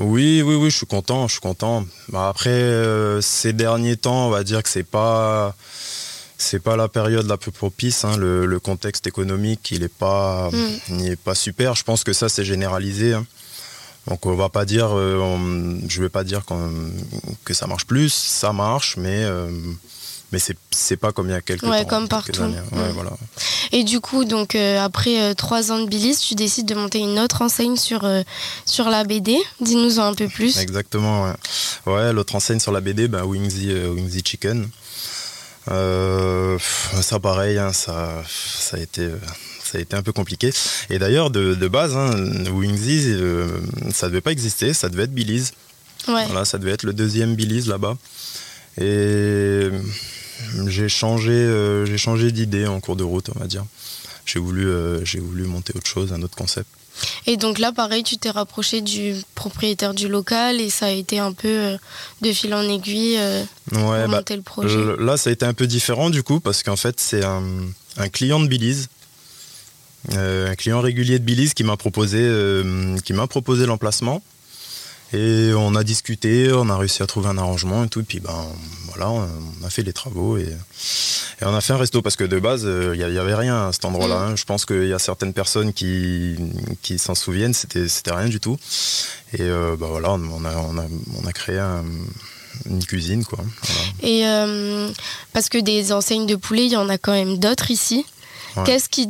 Oui, 0.01 0.43
oui, 0.43 0.57
oui, 0.57 0.71
je 0.71 0.77
suis 0.77 0.87
content, 0.87 1.29
je 1.29 1.33
suis 1.33 1.41
content. 1.41 1.87
Bah, 2.09 2.29
après, 2.29 2.51
euh, 2.51 3.21
ces 3.21 3.53
derniers 3.53 3.97
temps, 3.97 4.27
on 4.27 4.31
va 4.31 4.43
dire 4.43 4.63
que 4.63 4.69
c'est 4.69 4.83
pas 4.83 5.55
c'est 6.39 6.61
pas 6.61 6.77
la 6.77 6.89
période 6.89 7.27
la 7.27 7.37
plus 7.37 7.53
propice. 7.53 8.05
Hein. 8.05 8.17
Le, 8.17 8.59
contexte 8.59 9.07
économique, 9.07 9.71
il 9.71 9.83
est 9.83 9.89
pas, 9.93 10.51
mm. 10.89 11.17
pas 11.17 11.35
super. 11.35 11.75
Je 11.75 11.85
pense 11.85 12.05
que 12.05 12.13
ça, 12.13 12.29
c'est 12.29 12.45
généralisé. 12.45 13.15
Hein. 13.15 13.27
Donc, 14.09 14.27
on 14.27 14.35
va 14.35 14.49
pas 14.49 14.65
dire, 14.65 14.91
euh, 14.93 15.79
je 15.89 16.03
vais 16.03 16.09
pas 16.09 16.25
dire 16.25 16.43
que 17.45 17.55
ça 17.55 17.67
marche 17.67 17.87
plus. 17.87 18.13
Ça 18.13 18.53
marche, 18.53 18.97
mais, 18.99 19.25
euh, 19.25 19.49
mais 20.31 20.39
c'est 20.71 20.97
pas 20.97 21.13
comme 21.13 21.29
il 21.29 21.33
y 21.33 21.35
a 21.35 21.41
quelques 21.41 21.63
ouais, 21.63 21.85
temps. 21.85 21.89
comme 21.89 22.09
partout. 22.09 22.43
Ouais, 22.43 22.49
Mm. 22.49 22.93
voilà. 22.95 23.13
Et 23.73 23.83
du 23.83 24.01
coup, 24.01 24.25
donc 24.25 24.55
euh, 24.55 24.79
après 24.85 25.21
euh, 25.21 25.35
trois 25.35 25.73
ans 25.73 25.81
de 25.81 25.89
Billy's, 25.89 26.21
tu 26.21 26.35
décides 26.35 26.67
de 26.67 26.75
monter 26.75 26.99
une 26.99 27.19
autre 27.19 27.41
enseigne 27.43 27.77
sur, 27.77 28.07
sur 28.67 28.91
la 28.91 29.05
BD. 29.05 29.39
Dis-nous 29.61 30.01
un 30.01 30.15
peu 30.15 30.29
plus. 30.29 30.59
Exactement, 30.59 31.25
ouais. 31.25 31.93
Ouais, 31.93 32.13
l'autre 32.13 32.35
enseigne 32.35 32.61
sur 32.61 32.73
la 32.73 32.81
BD, 32.81 33.09
ben, 33.09 33.25
Wingsy, 33.25 33.73
Wingsy 33.73 34.23
Chicken. 34.25 34.69
Euh, 35.71 36.59
ça 36.59 37.19
pareil, 37.21 37.59
hein, 37.59 37.73
ça, 37.73 38.23
ça, 38.27 38.77
a 38.77 38.81
été, 38.81 39.03
euh, 39.03 39.17
ça 39.63 39.79
a 39.79 39.81
été 39.81 39.97
un 39.97 40.03
peu 40.03 40.13
compliqué. 40.13 40.53
Et 40.91 40.99
d'ailleurs, 40.99 41.31
de, 41.31 41.55
de 41.55 41.69
base, 41.69 41.97
hein, 41.97 42.11
Wingsy, 42.53 43.05
euh, 43.07 43.49
ça 43.93 44.09
devait 44.09 44.21
pas 44.21 44.33
exister, 44.33 44.75
ça 44.75 44.89
devait 44.89 45.05
être 45.05 45.15
Billy's. 45.15 45.53
Ouais. 46.09 46.27
Voilà, 46.27 46.45
ça 46.45 46.59
devait 46.59 46.73
être 46.73 46.83
le 46.83 46.93
deuxième 46.93 47.35
Billy's 47.35 47.67
là-bas. 47.67 47.97
Et 48.81 49.71
j'ai 50.67 50.89
changé, 50.89 51.33
euh, 51.33 51.87
j'ai 51.87 51.99
changé 51.99 52.33
d'idée 52.33 52.67
en 52.67 52.81
cours 52.81 52.97
de 52.97 53.05
route, 53.05 53.31
on 53.35 53.39
va 53.39 53.47
dire. 53.47 53.65
J'ai 54.27 54.39
voulu, 54.39 54.69
euh, 54.69 55.05
j'ai 55.05 55.21
voulu 55.21 55.45
monter 55.45 55.73
autre 55.77 55.87
chose, 55.87 56.13
un 56.13 56.23
autre 56.23 56.37
concept. 56.37 56.69
Et 57.27 57.37
donc 57.37 57.59
là, 57.59 57.73
pareil, 57.73 58.03
tu 58.03 58.17
t'es 58.17 58.31
rapproché 58.31 58.81
du 58.81 59.15
propriétaire 59.35 59.95
du 59.95 60.09
local 60.09 60.61
et 60.61 60.71
ça 60.71 60.87
a 60.87 60.91
été 60.91 61.19
un 61.19 61.33
peu 61.33 61.49
euh, 61.49 61.77
de 62.21 62.33
fil 62.33 62.55
en 62.55 62.63
aiguille 62.63 63.17
euh, 63.19 63.43
Ouais, 63.73 63.79
pour 63.79 63.91
bah, 63.91 64.07
monter 64.09 64.37
le 64.37 64.43
projet. 64.43 64.79
Là, 64.99 65.17
ça 65.17 65.31
a 65.31 65.33
été 65.33 65.47
un 65.47 65.55
peu 65.55 65.67
différent 65.67 66.11
du 66.11 66.23
coup, 66.23 66.41
parce 66.41 66.63
qu'en 66.63 66.77
fait, 66.77 67.01
c'est 67.01 67.25
un, 67.25 67.43
un 67.97 68.09
client 68.09 68.41
de 68.41 68.47
Billy's, 68.47 68.89
euh, 70.13 70.51
un 70.51 70.55
client 70.55 70.81
régulier 70.81 71.19
de 71.19 71.25
Billy's 71.25 71.55
qui 71.55 71.65
m'a 71.65 71.77
proposé, 71.77 72.19
euh, 72.21 72.97
qui 73.05 73.13
m'a 73.13 73.27
proposé 73.27 73.67
l'emplacement. 73.67 74.23
Et 75.13 75.53
on 75.55 75.75
a 75.77 75.85
discuté, 75.85 76.51
on 76.53 76.69
a 76.71 76.77
réussi 76.77 77.03
à 77.03 77.07
trouver 77.07 77.29
un 77.29 77.39
arrangement 77.39 77.85
et 77.85 77.89
tout. 77.89 78.01
Et 78.01 78.05
puis 78.05 78.19
ben 78.21 78.47
voilà, 78.89 79.11
on 79.11 79.29
a 79.65 79.71
fait 79.71 79.83
les 79.83 79.93
travaux 79.93 80.37
et, 80.39 80.43
et 80.43 81.45
on 81.45 81.55
a 81.55 81.61
fait 81.61 81.73
un 81.73 81.77
resto 81.77 82.03
parce 82.03 82.17
que 82.17 82.25
de 82.25 82.39
base, 82.41 82.63
il 82.65 82.99
n'y 82.99 83.19
avait 83.19 83.35
rien 83.35 83.69
à 83.69 83.73
cet 83.73 83.85
endroit-là. 83.85 84.17
hein. 84.17 84.37
Je 84.37 84.45
pense 84.45 84.65
qu'il 84.67 84.87
y 84.89 84.93
a 84.93 84.99
certaines 84.99 85.33
personnes 85.33 85.73
qui, 85.73 86.37
qui 86.83 86.99
s'en 86.99 87.15
souviennent, 87.15 87.55
c'était 87.55 87.89
c'était 87.89 88.13
rien 88.13 88.29
du 88.29 88.41
tout. 88.41 88.57
Et 89.35 89.43
euh, 89.43 89.77
bah 89.79 89.87
voilà, 89.89 90.13
on 90.13 90.45
a, 90.45 90.57
on 90.57 90.79
a, 90.79 90.85
on 91.23 91.27
a 91.27 91.33
créé 91.33 91.59
un- 91.59 91.85
une 92.67 92.85
cuisine 92.85 93.25
quoi. 93.25 93.39
Voilà. 93.63 93.81
Et 94.03 94.27
euh, 94.27 94.89
parce 95.33 95.49
que 95.49 95.59
des 95.59 95.93
enseignes 95.93 96.27
de 96.27 96.37
poulet, 96.37 96.67
il 96.67 96.73
y 96.73 96.77
en 96.77 96.89
a 96.89 96.99
quand 96.99 97.13
même 97.13 97.39
d'autres 97.39 97.71
ici. 97.71 98.05
Ouais. 98.57 98.63
Qu'est-ce 98.65 98.89
qui, 98.89 99.09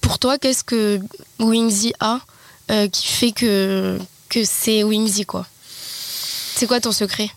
pour 0.00 0.18
toi, 0.20 0.38
qu'est-ce 0.38 0.62
que 0.64 1.00
Wingsy 1.40 1.92
a 2.00 2.20
euh, 2.70 2.86
qui 2.88 3.06
fait 3.08 3.32
que, 3.32 3.98
que 4.28 4.44
c'est 4.44 4.82
Wingsy 4.82 5.24
quoi 5.24 5.46
C'est 6.54 6.66
quoi 6.66 6.80
ton 6.80 6.92
secret 6.92 7.30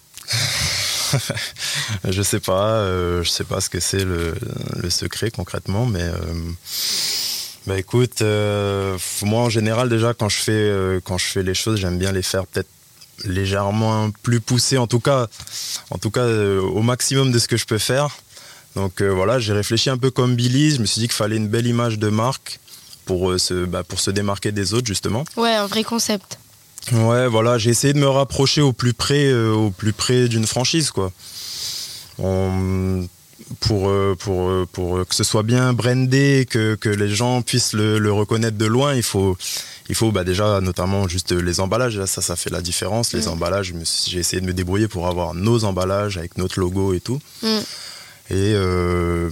Je 2.09 2.21
sais 2.21 2.39
pas, 2.39 2.73
euh, 2.73 3.23
je 3.23 3.29
sais 3.29 3.43
pas 3.43 3.61
ce 3.61 3.69
que 3.69 3.79
c'est 3.79 4.03
le, 4.03 4.35
le 4.77 4.89
secret 4.89 5.31
concrètement, 5.31 5.85
mais 5.85 6.03
euh, 6.03 6.15
bah 7.67 7.77
écoute, 7.77 8.21
euh, 8.21 8.97
moi 9.23 9.41
en 9.41 9.49
général 9.49 9.89
déjà 9.89 10.13
quand 10.13 10.29
je 10.29 10.37
fais 10.37 10.51
euh, 10.51 10.99
quand 11.03 11.17
je 11.17 11.25
fais 11.25 11.43
les 11.43 11.53
choses, 11.53 11.79
j'aime 11.79 11.97
bien 11.97 12.11
les 12.11 12.21
faire 12.21 12.45
peut-être 12.45 12.69
légèrement 13.25 14.11
plus 14.23 14.39
poussées, 14.39 14.77
en 14.77 14.87
tout 14.87 14.99
cas, 14.99 15.27
en 15.89 15.97
tout 15.97 16.11
cas 16.11 16.25
au 16.25 16.81
maximum 16.81 17.31
de 17.31 17.39
ce 17.39 17.47
que 17.47 17.57
je 17.57 17.65
peux 17.65 17.77
faire. 17.79 18.09
Donc 18.75 19.01
voilà, 19.01 19.39
j'ai 19.39 19.51
réfléchi 19.51 19.89
un 19.89 19.97
peu 19.97 20.09
comme 20.11 20.35
Billy, 20.35 20.75
je 20.75 20.79
me 20.79 20.85
suis 20.85 21.01
dit 21.01 21.07
qu'il 21.07 21.15
fallait 21.15 21.35
une 21.35 21.49
belle 21.49 21.67
image 21.67 21.99
de 21.99 22.07
marque 22.07 22.59
pour, 23.05 23.37
se, 23.39 23.65
bah, 23.65 23.83
pour 23.83 23.99
se 23.99 24.11
démarquer 24.11 24.51
des 24.53 24.73
autres 24.73 24.87
justement. 24.87 25.25
Ouais, 25.35 25.53
un 25.53 25.65
vrai 25.65 25.83
concept. 25.83 26.37
Ouais, 26.93 27.27
voilà, 27.27 27.57
j'ai 27.57 27.69
essayé 27.69 27.93
de 27.93 27.99
me 27.99 28.07
rapprocher 28.07 28.61
au 28.61 28.73
plus 28.73 28.93
près, 28.93 29.27
euh, 29.31 29.51
au 29.53 29.69
plus 29.71 29.93
près 29.93 30.27
d'une 30.27 30.45
franchise, 30.47 30.91
quoi. 30.91 31.11
On- 32.17 33.07
pour, 33.61 33.89
euh, 33.89 34.15
pour, 34.19 34.49
euh, 34.49 34.67
pour 34.71 35.07
que 35.07 35.15
ce 35.15 35.23
soit 35.23 35.41
bien 35.43 35.73
brandé, 35.73 36.45
que, 36.47 36.75
que 36.75 36.89
les 36.89 37.09
gens 37.09 37.41
puissent 37.41 37.73
le, 37.73 37.97
le 37.97 38.11
reconnaître 38.11 38.57
de 38.57 38.65
loin, 38.65 38.93
il 38.93 39.01
faut, 39.01 39.37
il 39.87 39.95
faut 39.95 40.11
bah, 40.11 40.23
déjà 40.23 40.61
notamment 40.61 41.07
juste 41.07 41.31
les 41.31 41.59
emballages. 41.59 41.97
Là, 41.97 42.05
ça, 42.05 42.21
ça 42.21 42.35
fait 42.35 42.51
la 42.51 42.61
différence. 42.61 43.13
Les 43.13 43.25
Mm. 43.25 43.29
emballages, 43.29 43.73
j'ai 44.07 44.19
essayé 44.19 44.39
de 44.41 44.45
me 44.45 44.53
débrouiller 44.53 44.87
pour 44.87 45.07
avoir 45.07 45.33
nos 45.33 45.63
emballages 45.63 46.17
avec 46.17 46.37
notre 46.37 46.59
logo 46.59 46.93
et 46.93 46.99
tout. 46.99 47.19
Mm. 47.41 47.57
Et, 48.31 48.53
euh, 48.55 49.29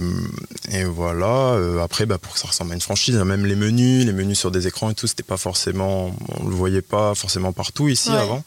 et 0.72 0.84
voilà. 0.84 1.52
Euh, 1.54 1.80
après, 1.82 2.04
bah, 2.06 2.18
pour 2.18 2.34
que 2.34 2.38
ça 2.40 2.48
ressemble 2.48 2.72
à 2.72 2.74
une 2.74 2.80
franchise, 2.80 3.14
même 3.16 3.46
les 3.46 3.54
menus, 3.54 4.04
les 4.04 4.12
menus 4.12 4.38
sur 4.38 4.50
des 4.50 4.66
écrans 4.66 4.90
et 4.90 4.94
tout, 4.94 5.06
c'était 5.06 5.22
pas 5.22 5.36
forcément, 5.36 6.14
on 6.40 6.48
le 6.48 6.54
voyait 6.54 6.82
pas 6.82 7.14
forcément 7.14 7.52
partout 7.52 7.88
ici 7.88 8.10
Ouais. 8.10 8.16
avant. 8.16 8.42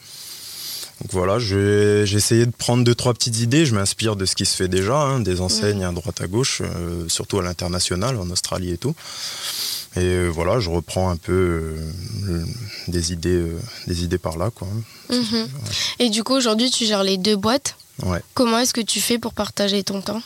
Donc 1.00 1.10
voilà, 1.12 1.38
j'ai 1.40 2.02
essayé 2.14 2.46
de 2.46 2.52
prendre 2.52 2.84
deux 2.84 2.94
trois 2.94 3.12
petites 3.14 3.40
idées. 3.40 3.66
Je 3.66 3.74
m'inspire 3.74 4.14
de 4.14 4.24
ce 4.26 4.36
qui 4.36 4.44
se 4.46 4.54
fait 4.54 4.68
déjà, 4.68 4.94
hein, 4.96 5.20
des 5.20 5.40
enseignes 5.40 5.84
à 5.84 5.90
droite 5.90 6.20
à 6.20 6.26
gauche, 6.28 6.60
euh, 6.62 7.08
surtout 7.08 7.38
à 7.38 7.42
l'international, 7.42 8.16
en 8.18 8.30
Australie 8.30 8.70
et 8.72 8.78
tout. 8.78 8.94
Et 9.96 10.26
voilà, 10.28 10.60
je 10.60 10.70
reprends 10.70 11.10
un 11.10 11.16
peu 11.16 11.76
euh, 12.28 12.44
des 12.88 13.12
idées, 13.12 13.30
euh, 13.30 13.58
des 13.88 14.04
idées 14.04 14.18
par 14.18 14.36
là, 14.38 14.50
quoi. 14.54 14.68
Mhm. 15.10 15.48
Et 15.98 16.08
du 16.10 16.22
coup, 16.24 16.34
aujourd'hui, 16.34 16.70
tu 16.70 16.84
gères 16.86 17.02
les 17.04 17.16
deux 17.18 17.36
boîtes? 17.36 17.76
Ouais, 18.04 18.20
Comment 18.34 18.58
est-ce 18.60 18.72
que 18.72 18.80
tu 18.80 19.00
fais 19.00 19.18
pour 19.18 19.34
partager 19.34 19.82
ton 19.82 20.00
temps? 20.02 20.22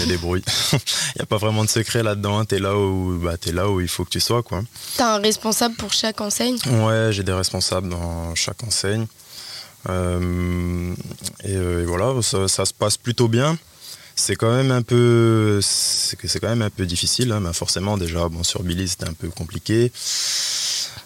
Me 0.00 0.06
débrouille. 0.06 0.42
Il 0.72 0.78
n'y 1.18 1.22
a 1.22 1.26
pas 1.26 1.36
vraiment 1.38 1.64
de 1.64 1.68
secret 1.70 2.02
là-dedans. 2.02 2.38
hein. 2.38 2.44
T'es 2.44 2.58
là 2.58 2.76
où, 2.76 3.18
bah, 3.22 3.36
t'es 3.36 3.52
là 3.52 3.68
où 3.70 3.80
il 3.80 3.88
faut 3.88 4.04
que 4.04 4.10
tu 4.10 4.20
sois, 4.20 4.42
quoi. 4.42 4.62
T'as 4.96 5.16
un 5.16 5.20
responsable 5.20 5.74
pour 5.76 5.92
chaque 5.92 6.20
enseigne? 6.20 6.58
Ouais, 6.66 7.08
j'ai 7.12 7.22
des 7.22 7.32
responsables 7.32 7.88
dans 7.88 8.34
chaque 8.34 8.62
enseigne. 8.64 9.06
Euh, 9.88 10.94
et, 11.44 11.56
euh, 11.56 11.82
et 11.82 11.86
voilà, 11.86 12.20
ça, 12.22 12.48
ça 12.48 12.64
se 12.66 12.74
passe 12.74 12.96
plutôt 12.96 13.28
bien. 13.28 13.56
C'est 14.16 14.36
quand 14.36 14.52
même 14.54 14.70
un 14.70 14.82
peu, 14.82 15.60
c'est 15.62 16.16
que 16.18 16.28
c'est 16.28 16.40
quand 16.40 16.48
même 16.50 16.60
un 16.62 16.68
peu 16.70 16.84
difficile. 16.84 17.32
hein, 17.32 17.40
mais 17.40 17.52
forcément, 17.54 17.96
déjà, 17.96 18.28
bon, 18.28 18.42
sur 18.42 18.62
Billy, 18.62 18.86
c'était 18.88 19.08
un 19.08 19.14
peu 19.14 19.28
compliqué. 19.30 19.90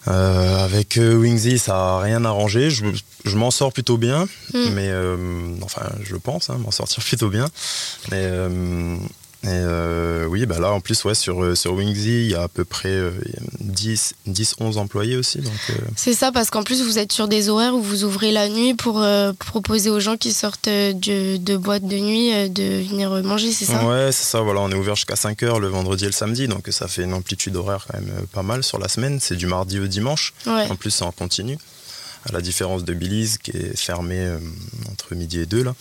Euh, 0.08 0.64
avec 0.64 0.98
euh, 0.98 1.14
Wingsy, 1.14 1.58
ça 1.58 1.76
a 1.76 2.00
rien 2.00 2.24
arrangé. 2.24 2.68
Je, 2.70 2.84
je 3.24 3.36
m'en 3.36 3.50
sors 3.50 3.72
plutôt 3.72 3.96
bien, 3.96 4.26
Mm. 4.52 4.68
mais 4.74 4.88
euh, 4.88 5.16
enfin, 5.62 5.82
je 6.02 6.16
pense 6.16 6.50
hein, 6.50 6.58
m'en 6.58 6.70
sortir 6.70 7.02
plutôt 7.04 7.28
bien. 7.30 7.46
Mais 8.10 8.22
euh, 8.24 8.96
et 9.44 9.48
euh, 9.48 10.24
oui, 10.26 10.46
bah 10.46 10.59
là, 10.59 10.72
en 10.72 10.80
plus, 10.80 11.04
ouais, 11.04 11.14
sur, 11.14 11.44
euh, 11.44 11.54
sur 11.54 11.74
Wingsy, 11.74 12.24
il 12.24 12.30
y 12.30 12.35
a 12.35 12.42
à 12.44 12.48
peu 12.48 12.64
près 12.64 12.88
euh, 12.88 13.11
10, 13.61 14.14
10, 14.26 14.54
11 14.59 14.78
employés 14.78 15.16
aussi. 15.16 15.40
Euh, 15.70 15.72
C'est 15.96 16.14
ça, 16.14 16.33
parce 16.33 16.48
qu'en 16.48 16.62
plus, 16.62 16.83
vous 16.83 16.98
êtes 16.98 17.12
sur 17.12 17.28
des 17.28 17.50
horaires 17.50 17.74
où 17.74 17.83
vous 17.83 18.04
ouvrez 18.04 18.33
la 18.33 18.48
nuit 18.48 18.72
pour 18.74 19.02
euh, 19.02 19.33
proposer 19.38 19.90
aux 19.90 20.00
gens 20.00 20.16
qui 20.16 20.33
sortent 20.33 20.68
euh, 20.68 20.94
de, 20.94 21.37
de 21.37 21.57
boîtes 21.59 21.87
de 21.87 21.96
nuit 21.98 22.33
euh, 22.33 22.48
de 22.48 22.83
venir 22.88 23.12
euh, 23.12 23.22
manger, 23.22 23.52
c'est 23.52 23.66
ça? 23.66 23.85
Ouais, 23.85 24.11
c'est 24.12 24.24
ça, 24.24 24.40
voilà, 24.40 24.61
on 24.61 24.70
est 24.70 24.74
ouvert 24.76 24.96
jusqu'à 24.96 25.14
5h 25.14 25.61
le 25.61 25.68
vendredi 25.68 26.04
et 26.04 26.09
le 26.09 26.12
samedi, 26.12 26.48
donc 26.48 26.66
ça 26.70 26.88
fait 26.88 27.02
une 27.02 27.12
amplitude 27.12 27.54
horaire 27.57 27.87
quand 27.87 28.00
même 28.00 28.11
euh, 28.18 28.22
pas 28.33 28.42
mal 28.42 28.64
sur 28.64 28.78
la 28.78 28.88
semaine. 28.88 29.18
C'est 29.20 29.37
du 29.37 29.46
mardi 29.46 29.78
au 29.78 29.87
dimanche, 29.87 30.33
Ouais. 30.46 30.66
en 30.70 30.76
plus 30.76 30.90
c'est 30.90 31.04
en 31.04 31.12
continu, 31.12 31.59
à 32.26 32.33
la 32.33 32.40
différence 32.40 32.85
de 32.85 32.94
Billy's 32.94 33.37
qui 33.37 33.50
est 33.50 33.76
fermé 33.76 34.16
euh, 34.20 34.38
entre 34.90 35.14
midi 35.14 35.40
et 35.40 35.46
2 35.46 35.62
là. 35.64 35.74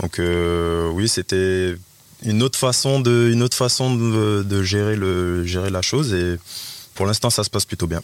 Donc 0.00 0.20
euh, 0.20 0.88
oui, 0.90 1.08
c'était 1.08 1.74
une 2.22 2.42
autre 2.42 2.58
façon 2.58 3.00
de, 3.00 3.30
une 3.32 3.42
autre 3.42 3.56
façon 3.56 3.94
de, 3.94 4.42
de 4.42 4.62
gérer, 4.62 4.96
le, 4.96 5.44
gérer 5.44 5.70
la 5.70 5.82
chose 5.82 6.12
et 6.12 6.38
pour 6.94 7.06
l'instant 7.06 7.30
ça 7.30 7.44
se 7.44 7.50
passe 7.50 7.64
plutôt 7.64 7.86
bien. 7.86 8.02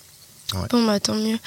Bon, 0.70 0.84
bah 0.86 1.00
tant 1.00 1.14
mieux. 1.14 1.38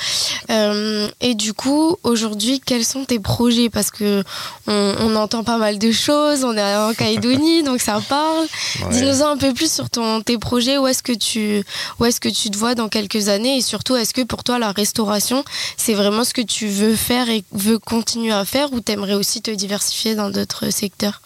Euh, 0.49 1.07
et 1.21 1.33
du 1.33 1.53
coup, 1.53 1.95
aujourd'hui, 2.03 2.59
quels 2.59 2.83
sont 2.83 3.05
tes 3.05 3.19
projets? 3.19 3.69
Parce 3.69 3.91
que 3.91 4.23
on, 4.67 4.95
on 4.99 5.15
entend 5.15 5.45
pas 5.45 5.57
mal 5.57 5.79
de 5.79 5.91
choses, 5.91 6.43
on 6.43 6.55
est 6.57 6.75
en 6.75 6.93
Calédonie, 6.93 7.63
donc 7.63 7.79
ça 7.79 8.01
parle. 8.01 8.45
Ouais. 8.81 8.89
Dis-nous 8.91 9.23
un 9.23 9.37
peu 9.37 9.53
plus 9.53 9.71
sur 9.71 9.89
ton, 9.89 10.21
tes 10.21 10.37
projets, 10.37 10.77
où 10.77 10.85
est-ce 10.85 11.01
que 11.01 11.13
tu 11.13 11.63
où 11.99 12.05
est-ce 12.05 12.19
que 12.19 12.27
tu 12.27 12.51
te 12.51 12.57
vois 12.57 12.75
dans 12.75 12.89
quelques 12.89 13.29
années? 13.29 13.57
Et 13.57 13.61
surtout 13.61 13.95
est-ce 13.95 14.13
que 14.13 14.21
pour 14.21 14.43
toi 14.43 14.59
la 14.59 14.73
restauration 14.73 15.45
c'est 15.77 15.93
vraiment 15.93 16.25
ce 16.25 16.33
que 16.33 16.41
tu 16.41 16.67
veux 16.67 16.95
faire 16.95 17.29
et 17.29 17.45
veux 17.53 17.79
continuer 17.79 18.33
à 18.33 18.43
faire? 18.43 18.73
Ou 18.73 18.81
t'aimerais 18.81 19.13
aussi 19.13 19.41
te 19.41 19.51
diversifier 19.51 20.15
dans 20.15 20.29
d'autres 20.29 20.71
secteurs? 20.71 21.21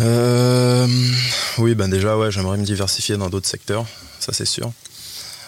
Euh, 0.00 0.86
oui, 1.58 1.74
ben 1.74 1.88
déjà, 1.88 2.16
ouais, 2.18 2.30
j'aimerais 2.30 2.58
me 2.58 2.64
diversifier 2.64 3.16
dans 3.16 3.28
d'autres 3.30 3.48
secteurs, 3.48 3.86
ça 4.20 4.32
c'est 4.32 4.44
sûr. 4.46 4.72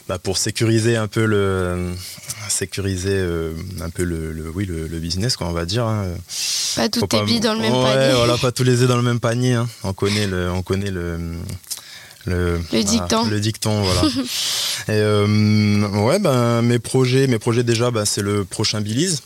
Bah, 0.08 0.18
pour 0.18 0.38
sécuriser 0.38 0.96
un 0.96 1.06
peu 1.06 1.26
le, 1.26 1.92
sécuriser 2.48 3.10
euh, 3.12 3.52
un 3.82 3.90
peu 3.90 4.04
le, 4.04 4.32
le- 4.32 4.48
oui, 4.54 4.64
le, 4.64 4.86
le 4.88 4.98
business, 4.98 5.36
quoi, 5.36 5.48
on 5.48 5.52
va 5.52 5.66
dire. 5.66 5.84
hein. 5.84 6.06
Pas 6.76 6.88
toutes 6.88 7.10
tes 7.10 7.22
billes 7.24 7.40
dans 7.40 7.52
le 7.52 7.60
même 7.60 7.74
ouais, 7.74 7.82
panier. 7.82 8.14
voilà, 8.14 8.38
pas 8.38 8.50
tous 8.50 8.62
les 8.64 8.80
œufs 8.80 8.88
dans 8.88 8.96
le 8.96 9.02
même 9.02 9.20
panier. 9.20 9.52
hein. 9.52 9.68
On 9.84 9.92
connaît 9.92 10.26
le, 10.26 10.50
on 10.50 10.62
connaît 10.62 10.90
le, 10.90 11.18
le, 12.24 12.52
Le 12.56 12.60
voilà, 12.70 12.84
dicton. 12.84 13.26
le 13.26 13.38
dicton, 13.40 13.82
voilà. 13.82 14.00
Et 14.88 14.92
euh, 14.92 15.86
ouais, 16.06 16.18
ben 16.20 16.62
mes 16.62 16.78
projets, 16.78 17.26
mes 17.26 17.38
projets 17.38 17.62
déjà, 17.64 17.90
ben, 17.90 18.06
c'est 18.06 18.22
le 18.22 18.46
prochain 18.46 18.80
Billy's. 18.80 19.22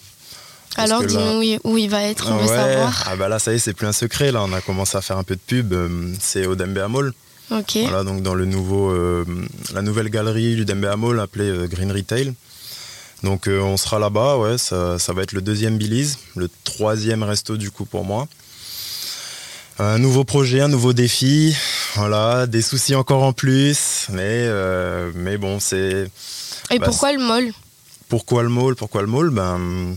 Parce 0.76 0.90
Alors 0.90 1.02
là- 1.02 1.06
dis-nous 1.08 1.58
où 1.64 1.76
il- 1.78 1.90
va 1.90 2.02
être, 2.02 2.30
on 2.30 2.36
veut 2.36 2.42
Ouais, 2.48 2.56
savoir. 2.56 3.04
ah 3.06 3.16
bah 3.16 3.28
là, 3.28 3.38
ça 3.38 3.52
y 3.52 3.56
est, 3.56 3.58
c'est 3.58 3.74
plus 3.74 3.86
un 3.86 3.92
secret. 3.92 4.32
Là, 4.32 4.42
on 4.42 4.52
a 4.52 4.60
commencé 4.60 4.96
à 4.96 5.02
faire 5.02 5.18
un 5.18 5.24
peu 5.24 5.34
de 5.34 5.40
pub. 5.46 5.72
euh, 5.72 5.88
C'est 6.20 6.46
au 6.46 6.54
Dembea 6.54 6.88
Mall. 6.88 7.12
Ok. 7.50 7.76
Voilà, 7.82 8.02
donc 8.04 8.22
dans 8.22 8.34
le 8.34 8.46
nouveau, 8.46 8.90
euh, 8.90 9.24
la 9.74 9.82
nouvelle 9.82 10.08
galerie 10.08 10.56
du 10.56 10.64
Dembea 10.64 10.96
Mall 10.96 11.20
appelée 11.20 11.50
euh, 11.50 11.66
Green 11.66 11.92
Retail. 11.92 12.32
Donc 13.22 13.46
on 13.48 13.76
sera 13.76 13.98
là-bas, 14.00 14.36
ouais, 14.38 14.58
ça, 14.58 14.98
ça, 14.98 15.12
va 15.12 15.22
être 15.22 15.30
le 15.32 15.42
deuxième 15.42 15.78
Billy's, 15.78 16.18
le 16.34 16.48
troisième 16.64 17.22
resto 17.22 17.56
du 17.56 17.70
coup 17.70 17.84
pour 17.84 18.04
moi. 18.04 18.26
Un 19.78 19.98
nouveau 19.98 20.24
projet, 20.24 20.60
un 20.60 20.68
nouveau 20.68 20.92
défi, 20.92 21.56
voilà, 21.94 22.46
des 22.48 22.62
soucis 22.62 22.94
encore 22.96 23.22
en 23.22 23.32
plus, 23.32 24.06
mais, 24.10 24.48
mais 25.14 25.36
bon, 25.38 25.60
c'est. 25.60 26.10
Et 26.70 26.78
bah, 26.80 26.86
pourquoi 26.86 27.12
le 27.12 27.20
mall? 27.20 27.52
Pourquoi 28.08 28.42
le 28.42 28.48
mall? 28.48 28.74
Pourquoi 28.74 29.02
le 29.02 29.06
mall? 29.08 29.30
Ben 29.30 29.94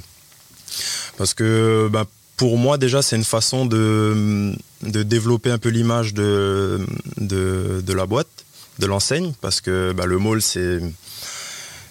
parce 1.17 1.33
que 1.33 1.89
ben, 1.91 2.05
pour 2.37 2.57
moi 2.57 2.77
déjà 2.77 3.01
c'est 3.01 3.15
une 3.15 3.23
façon 3.23 3.65
de, 3.65 4.53
de 4.81 5.03
développer 5.03 5.51
un 5.51 5.57
peu 5.57 5.69
l'image 5.69 6.13
de, 6.13 6.85
de, 7.17 7.93
la 7.93 8.05
boîte, 8.05 8.45
de 8.79 8.85
l'enseigne, 8.85 9.33
parce 9.41 9.61
que 9.61 9.93
ben, 9.93 10.05
le 10.05 10.17
mall 10.17 10.41
c'est 10.41 10.81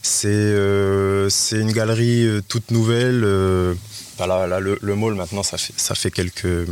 c'est 0.03 0.29
euh, 0.29 1.31
une 1.53 1.73
galerie 1.73 2.27
euh, 2.27 2.43
toute 2.47 2.71
nouvelle. 2.71 3.23
Euh, 3.25 3.75
là, 4.19 4.61
le, 4.61 4.95
mall 4.95 5.15
maintenant 5.15 5.43
ça 5.43 5.57
fait, 5.57 5.73
ça 5.77 5.95
fait 5.95 6.11
quelques 6.11 6.69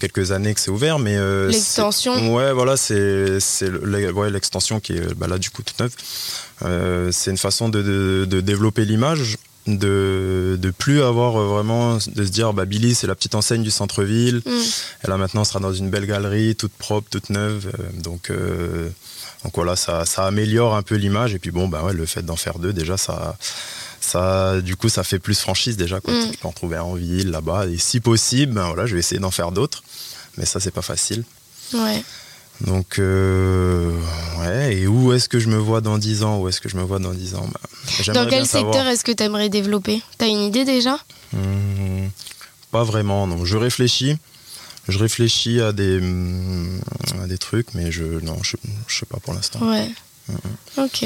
quelques 0.00 0.32
années 0.32 0.52
que 0.52 0.60
c'est 0.60 0.72
ouvert, 0.72 0.98
mais 0.98 1.16
l'extension. 1.46 2.34
Ouais, 2.34 2.52
voilà, 2.52 2.76
c'est 2.76 3.38
l'extension 4.30 4.80
qui 4.80 4.94
est 4.94 5.26
là 5.26 5.38
du 5.38 5.50
coup 5.50 5.62
toute 5.62 5.78
neuve. 5.78 7.12
c'est 7.12 7.30
une 7.30 7.38
façon 7.38 7.68
de, 7.68 8.26
de 8.28 8.40
développer 8.40 8.84
l'image 8.84 9.38
de 9.66 10.58
de 10.60 10.70
plus 10.70 11.02
avoir 11.02 11.36
euh, 11.36 11.46
vraiment 11.46 11.96
de 11.96 12.24
se 12.24 12.30
dire 12.30 12.52
bah 12.52 12.64
Billy 12.66 12.94
c'est 12.94 13.06
la 13.06 13.14
petite 13.14 13.34
enseigne 13.34 13.62
du 13.62 13.70
centre-ville. 13.70 14.42
Mm. 14.44 14.50
elle 15.02 15.12
a 15.12 15.16
maintenant 15.16 15.44
sera 15.44 15.60
dans 15.60 15.72
une 15.72 15.90
belle 15.90 16.06
galerie 16.06 16.54
toute 16.54 16.72
propre 16.72 17.08
toute 17.10 17.30
neuve. 17.30 17.72
Euh, 17.78 18.02
donc 18.02 18.30
euh, 18.30 18.88
donc 19.44 19.54
voilà 19.54 19.76
ça, 19.76 20.04
ça 20.04 20.26
améliore 20.26 20.74
un 20.74 20.82
peu 20.82 20.96
l'image. 20.96 21.34
Et 21.34 21.38
puis 21.38 21.50
bon 21.50 21.68
bah 21.68 21.82
ouais 21.82 21.94
le 21.94 22.06
fait 22.06 22.22
d'en 22.22 22.36
faire 22.36 22.58
deux 22.58 22.72
déjà 22.72 22.96
ça 22.96 23.36
ça 24.00 24.60
du 24.60 24.76
coup 24.76 24.90
ça 24.90 25.02
fait 25.02 25.18
plus 25.18 25.38
franchise 25.38 25.76
déjà 25.76 26.00
quoi. 26.00 26.12
Mm. 26.12 26.32
peux 26.40 26.48
en 26.48 26.52
trouver 26.52 26.76
un 26.76 26.82
en 26.82 26.94
ville 26.94 27.30
là-bas. 27.30 27.66
Et 27.66 27.78
si 27.78 28.00
possible 28.00 28.52
ben 28.52 28.66
voilà 28.66 28.86
je 28.86 28.94
vais 28.94 29.00
essayer 29.00 29.20
d'en 29.20 29.30
faire 29.30 29.50
d'autres. 29.50 29.82
Mais 30.36 30.44
ça 30.44 30.60
c'est 30.60 30.72
pas 30.72 30.82
facile. 30.82 31.24
Ouais 31.72 32.02
donc, 32.60 32.98
euh, 32.98 33.90
ouais, 34.40 34.76
et 34.76 34.86
où 34.86 35.12
est-ce 35.12 35.28
que 35.28 35.38
je 35.38 35.48
me 35.48 35.56
vois 35.56 35.80
dans 35.80 35.98
10 35.98 36.22
ans? 36.22 36.38
Où 36.40 36.48
est-ce 36.48 36.60
que 36.60 36.68
je 36.68 36.76
me 36.76 36.82
vois 36.82 36.98
dans 36.98 37.12
10 37.12 37.34
ans? 37.34 37.48
Bah, 37.52 38.12
Dans 38.14 38.26
quel 38.28 38.46
secteur 38.46 38.86
est-ce 38.86 39.04
que 39.04 39.12
tu 39.12 39.22
aimerais 39.22 39.48
développer? 39.48 40.02
T'as 40.18 40.28
une 40.28 40.40
idée 40.40 40.64
déjà? 40.64 40.98
Hmm, 41.32 42.06
Pas 42.70 42.84
vraiment, 42.84 43.26
non. 43.26 43.44
Je 43.44 43.56
réfléchis. 43.56 44.16
Je 44.88 44.98
réfléchis 44.98 45.60
à 45.60 45.72
des, 45.72 45.98
hmm, 46.00 46.80
à 47.22 47.26
des 47.26 47.38
trucs, 47.38 47.74
mais 47.74 47.90
je, 47.90 48.04
non, 48.04 48.36
je, 48.42 48.56
je 48.86 48.98
sais 48.98 49.06
pas 49.06 49.18
pour 49.18 49.32
l'instant. 49.34 49.58
Ouais. 49.68 49.90
Ok. 50.78 51.04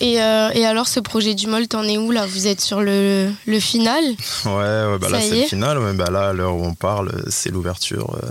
Et, 0.00 0.22
euh, 0.22 0.50
et, 0.54 0.64
alors, 0.64 0.88
ce 0.88 0.98
projet 0.98 1.34
du 1.34 1.46
MOL, 1.46 1.68
t'en 1.68 1.84
es 1.84 1.98
où 1.98 2.10
là? 2.10 2.26
Vous 2.26 2.46
êtes 2.46 2.60
sur 2.60 2.80
le, 2.80 3.30
le 3.46 3.60
final? 3.60 4.02
Ouais, 4.46 4.98
bah 4.98 5.08
là, 5.10 5.20
c'est 5.20 5.42
le 5.42 5.46
final. 5.46 5.78
bah 5.94 6.10
là, 6.10 6.28
à 6.28 6.32
l'heure 6.32 6.56
où 6.56 6.64
on 6.64 6.74
parle, 6.74 7.12
c'est 7.28 7.50
l'ouverture. 7.50 8.16
Euh, 8.22 8.28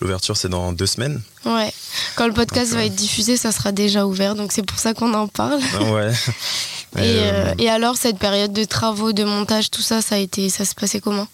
l'ouverture, 0.00 0.36
c'est 0.36 0.48
dans 0.50 0.72
deux 0.72 0.86
semaines. 0.86 1.20
Ouais. 1.44 1.72
Quand 2.14 2.26
le 2.26 2.34
podcast 2.34 2.74
va 2.74 2.84
être 2.84 2.94
diffusé, 2.94 3.36
ça 3.36 3.50
sera 3.50 3.72
déjà 3.72 4.06
ouvert. 4.06 4.34
Donc, 4.34 4.52
c'est 4.52 4.64
pour 4.64 4.78
ça 4.78 4.92
qu'on 4.92 5.14
en 5.14 5.28
parle. 5.28 5.60
Ah 5.74 5.84
ouais. 5.92 6.12
et, 6.96 7.00
euh, 7.00 7.54
et, 7.58 7.70
alors, 7.70 7.96
cette 7.96 8.18
période 8.18 8.52
de 8.52 8.64
travaux, 8.64 9.12
de 9.12 9.24
montage, 9.24 9.70
tout 9.70 9.82
ça, 9.82 10.02
ça, 10.02 10.16
a 10.16 10.18
été, 10.18 10.50
ça 10.50 10.64
se 10.64 10.74
passait 10.74 11.00
comment? 11.00 11.26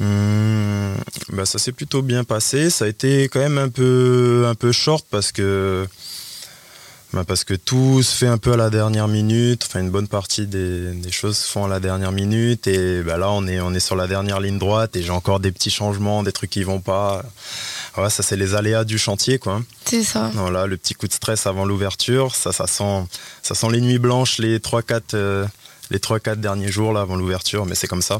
Hmm, 0.00 0.94
bah, 1.28 1.44
Ça 1.44 1.58
s'est 1.58 1.72
plutôt 1.72 2.00
bien 2.00 2.24
passé. 2.24 2.70
Ça 2.70 2.86
a 2.86 2.88
été 2.88 3.24
quand 3.24 3.40
même 3.40 3.58
un 3.58 3.68
peu, 3.68 4.46
un 4.48 4.54
peu 4.54 4.72
short 4.72 5.04
parce 5.10 5.30
que 5.32 5.86
bah, 7.12 7.24
parce 7.26 7.42
que 7.42 7.54
tout 7.54 8.02
se 8.04 8.14
fait 8.14 8.28
un 8.28 8.38
peu 8.38 8.52
à 8.52 8.56
la 8.56 8.70
dernière 8.70 9.08
minute. 9.08 9.64
Enfin, 9.66 9.80
une 9.80 9.90
bonne 9.90 10.06
partie 10.06 10.46
des, 10.46 10.94
choses 11.10 11.36
se 11.36 11.50
font 11.50 11.64
à 11.64 11.68
la 11.68 11.80
dernière 11.80 12.12
minute. 12.12 12.68
Et 12.68 13.02
bah, 13.02 13.16
là, 13.16 13.30
on 13.32 13.46
est, 13.48 13.60
on 13.60 13.74
est 13.74 13.80
sur 13.80 13.96
la 13.96 14.06
dernière 14.06 14.40
ligne 14.40 14.58
droite 14.58 14.94
et 14.94 15.02
j'ai 15.02 15.10
encore 15.10 15.40
des 15.40 15.50
petits 15.50 15.70
changements, 15.70 16.22
des 16.22 16.32
trucs 16.32 16.50
qui 16.50 16.62
vont 16.62 16.80
pas. 16.80 17.22
Ça, 17.96 18.22
c'est 18.22 18.36
les 18.36 18.54
aléas 18.54 18.84
du 18.84 18.98
chantier, 18.98 19.38
quoi. 19.38 19.60
C'est 19.84 20.04
ça. 20.04 20.30
Voilà, 20.34 20.66
le 20.66 20.76
petit 20.76 20.94
coup 20.94 21.08
de 21.08 21.12
stress 21.12 21.46
avant 21.46 21.64
l'ouverture. 21.64 22.34
Ça, 22.36 22.52
ça 22.52 22.68
sent, 22.68 23.04
ça 23.42 23.54
sent 23.54 23.66
les 23.72 23.80
nuits 23.80 23.98
blanches 23.98 24.38
les 24.38 24.58
3-4 24.58 25.00
euh, 25.14 25.46
les 25.90 25.98
3-4 25.98 26.36
derniers 26.36 26.70
jours 26.70 26.92
là, 26.92 27.00
avant 27.00 27.16
l'ouverture. 27.16 27.66
Mais 27.66 27.74
c'est 27.74 27.88
comme 27.88 28.02
ça. 28.02 28.18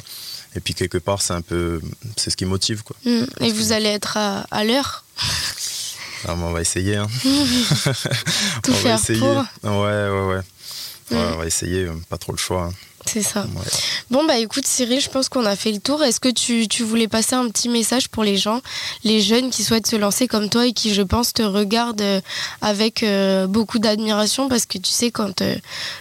Et 0.57 0.61
puis, 0.61 0.75
quelque 0.75 0.99
part, 0.99 1.23
c'est 1.23 1.33
un 1.33 1.43
peu. 1.43 1.81
C'est 2.17 2.31
ce 2.31 2.37
qui 2.37 2.45
motive, 2.45 2.83
quoi. 2.83 2.97
Mmh. 3.05 3.25
Et 3.41 3.53
vous 3.53 3.71
allez 3.71 3.89
être 3.89 4.17
à, 4.17 4.41
à 4.51 4.65
l'heure? 4.65 5.05
Ah, 6.29 6.35
on 6.37 6.53
va 6.53 6.61
essayer. 6.61 6.97
Hein. 6.97 7.07
Tout 8.63 8.73
on 8.73 8.75
faire 8.75 8.97
va 8.97 9.03
essayer. 9.03 9.19
Pour. 9.21 9.45
Ouais, 9.65 10.09
ouais, 10.09 10.27
ouais. 10.35 10.43
On 11.13 11.37
va 11.37 11.47
essayer, 11.47 11.89
pas 12.09 12.19
trop 12.19 12.33
le 12.33 12.39
choix. 12.39 12.65
Hein. 12.65 12.75
C'est 13.07 13.23
ça. 13.23 13.47
Bon, 14.11 14.25
bah 14.25 14.39
écoute, 14.39 14.67
Cyril, 14.67 15.01
je 15.01 15.09
pense 15.09 15.29
qu'on 15.29 15.45
a 15.45 15.57
fait 15.57 15.73
le 15.73 15.81
tour. 15.81 16.03
Est-ce 16.03 16.21
que 16.21 16.29
tu, 16.29 16.69
tu, 16.69 16.85
voulais 16.85 17.09
passer 17.09 17.35
un 17.35 17.49
petit 17.49 17.69
message 17.69 18.09
pour 18.09 18.23
les 18.23 18.37
gens, 18.37 18.61
les 19.05 19.21
jeunes 19.21 19.51
qui 19.51 19.65
souhaitent 19.65 19.87
se 19.87 19.97
lancer 19.97 20.29
comme 20.29 20.49
toi 20.49 20.67
et 20.67 20.73
qui, 20.73 20.95
je 20.95 21.03
pense, 21.03 21.33
te 21.33 21.43
regardent 21.43 22.01
euh, 22.03 22.21
avec 22.61 23.03
euh, 23.03 23.47
beaucoup 23.47 23.79
d'admiration? 23.79 24.49
Parce 24.49 24.67
que 24.67 24.79
tu 24.79 24.91
sais, 24.91 25.11
quand, 25.11 25.43
euh, 25.43 25.57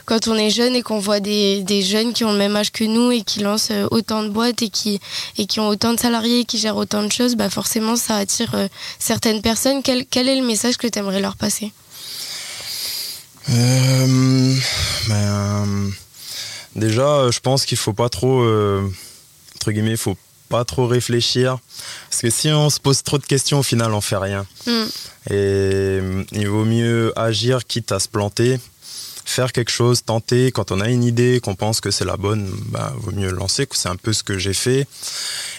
quand 0.05 0.27
on 0.27 0.35
est 0.35 0.49
jeune 0.49 0.75
et 0.75 0.81
qu'on 0.81 0.99
voit 0.99 1.19
des, 1.19 1.63
des, 1.63 1.81
jeunes 1.81 2.13
qui 2.13 2.25
ont 2.25 2.31
le 2.31 2.37
même 2.37 2.55
âge 2.55 2.71
que 2.71 2.83
nous 2.83 3.11
et 3.11 3.21
qui 3.21 3.39
lancent 3.39 3.71
autant 3.91 4.23
de 4.23 4.29
boîtes 4.29 4.61
et 4.61 4.69
qui, 4.69 4.99
et 5.37 5.45
qui 5.45 5.59
ont 5.59 5.67
autant 5.67 5.93
de 5.93 5.99
salariés 5.99 6.41
et 6.41 6.45
qui 6.45 6.57
gèrent 6.57 6.77
autant 6.77 7.03
de 7.03 7.11
choses, 7.11 7.35
bah 7.35 7.49
forcément, 7.49 7.95
ça 7.95 8.17
attire 8.17 8.55
certaines 8.99 9.41
personnes. 9.41 9.81
Quel, 9.83 10.05
quel 10.05 10.27
est 10.27 10.35
le 10.35 10.45
message 10.45 10.77
que 10.77 10.87
tu 10.87 10.99
aimerais 10.99 11.21
leur 11.21 11.37
passer? 11.37 11.71
Ben, 13.47 14.59
Déjà, 16.75 17.07
euh, 17.07 17.31
je 17.31 17.39
pense 17.39 17.65
qu'il 17.65 17.77
faut 17.77 17.93
pas 17.93 18.09
trop, 18.09 18.41
euh, 18.41 18.87
entre 19.55 19.71
guillemets, 19.71 19.91
il 19.91 19.97
faut 19.97 20.17
pas 20.49 20.65
trop 20.65 20.87
réfléchir. 20.87 21.57
Parce 22.09 22.21
que 22.21 22.29
si 22.29 22.49
on 22.49 22.69
se 22.69 22.79
pose 22.79 23.03
trop 23.03 23.17
de 23.17 23.25
questions, 23.25 23.59
au 23.59 23.63
final, 23.63 23.93
on 23.93 24.01
fait 24.01 24.17
rien. 24.17 24.45
Mm. 24.65 24.71
Et 24.71 25.33
euh, 25.33 26.23
il 26.31 26.47
vaut 26.47 26.65
mieux 26.65 27.13
agir 27.17 27.65
quitte 27.65 27.91
à 27.91 27.99
se 27.99 28.07
planter. 28.07 28.59
Faire 29.25 29.51
quelque 29.51 29.69
chose, 29.69 30.03
tenter. 30.03 30.51
Quand 30.51 30.71
on 30.71 30.79
a 30.79 30.89
une 30.89 31.03
idée, 31.03 31.39
qu'on 31.39 31.53
pense 31.53 31.81
que 31.81 31.91
c'est 31.91 32.05
la 32.05 32.17
bonne, 32.17 32.51
bah, 32.67 32.93
vaut 32.97 33.11
mieux 33.11 33.29
lancer. 33.29 33.67
C'est 33.71 33.89
un 33.89 33.95
peu 33.95 34.11
ce 34.11 34.23
que 34.23 34.39
j'ai 34.39 34.55
fait. 34.55 34.87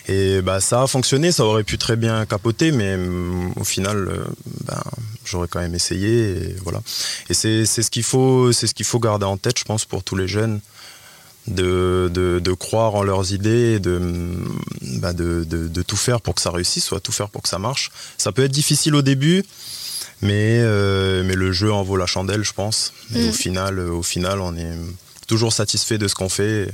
Et 0.08 0.42
bah, 0.42 0.60
ça 0.60 0.82
a 0.82 0.86
fonctionné. 0.88 1.30
Ça 1.30 1.44
aurait 1.44 1.62
pu 1.62 1.78
très 1.78 1.94
bien 1.94 2.26
capoter, 2.26 2.72
mais 2.72 2.96
mm, 2.96 3.52
au 3.56 3.64
final, 3.64 4.24
bah, 4.64 4.82
j'aurais 5.24 5.46
quand 5.46 5.60
même 5.60 5.74
essayé. 5.76 6.30
Et 6.30 6.56
voilà. 6.64 6.80
Et 7.28 7.34
c'est 7.34 7.64
ce 7.64 7.90
qu'il 7.90 8.02
faut, 8.02 8.50
c'est 8.50 8.66
ce 8.66 8.74
qu'il 8.74 8.86
faut 8.86 8.98
garder 8.98 9.26
en 9.26 9.36
tête, 9.36 9.58
je 9.58 9.64
pense, 9.64 9.84
pour 9.84 10.02
tous 10.02 10.16
les 10.16 10.26
jeunes 10.26 10.60
de, 11.46 12.10
de, 12.12 12.52
croire 12.52 12.94
en 12.94 13.02
leurs 13.02 13.32
idées, 13.32 13.80
de, 13.80 14.00
bah 14.98 15.12
de, 15.12 15.44
de, 15.44 15.82
tout 15.82 15.96
faire 15.96 16.20
pour 16.20 16.34
que 16.34 16.40
ça 16.40 16.50
réussisse, 16.50 16.84
soit 16.84 17.00
tout 17.00 17.12
faire 17.12 17.28
pour 17.28 17.42
que 17.42 17.48
ça 17.48 17.58
marche. 17.58 17.90
Ça 18.18 18.32
peut 18.32 18.44
être 18.44 18.52
difficile 18.52 18.94
au 18.94 19.02
début, 19.02 19.44
mais, 20.22 20.60
euh, 20.60 21.22
mais 21.24 21.34
le 21.34 21.52
jeu 21.52 21.72
en 21.72 21.82
vaut 21.82 21.96
la 21.96 22.06
chandelle, 22.06 22.44
je 22.44 22.52
pense. 22.52 22.92
Et 23.14 23.24
au, 23.24 23.28
mm. 23.28 23.32
final, 23.32 23.78
au 23.80 24.02
final, 24.02 24.40
on 24.40 24.56
est 24.56 24.76
toujours 25.26 25.52
satisfait 25.52 25.98
de 25.98 26.08
ce 26.08 26.14
qu'on 26.14 26.28
fait. 26.28 26.68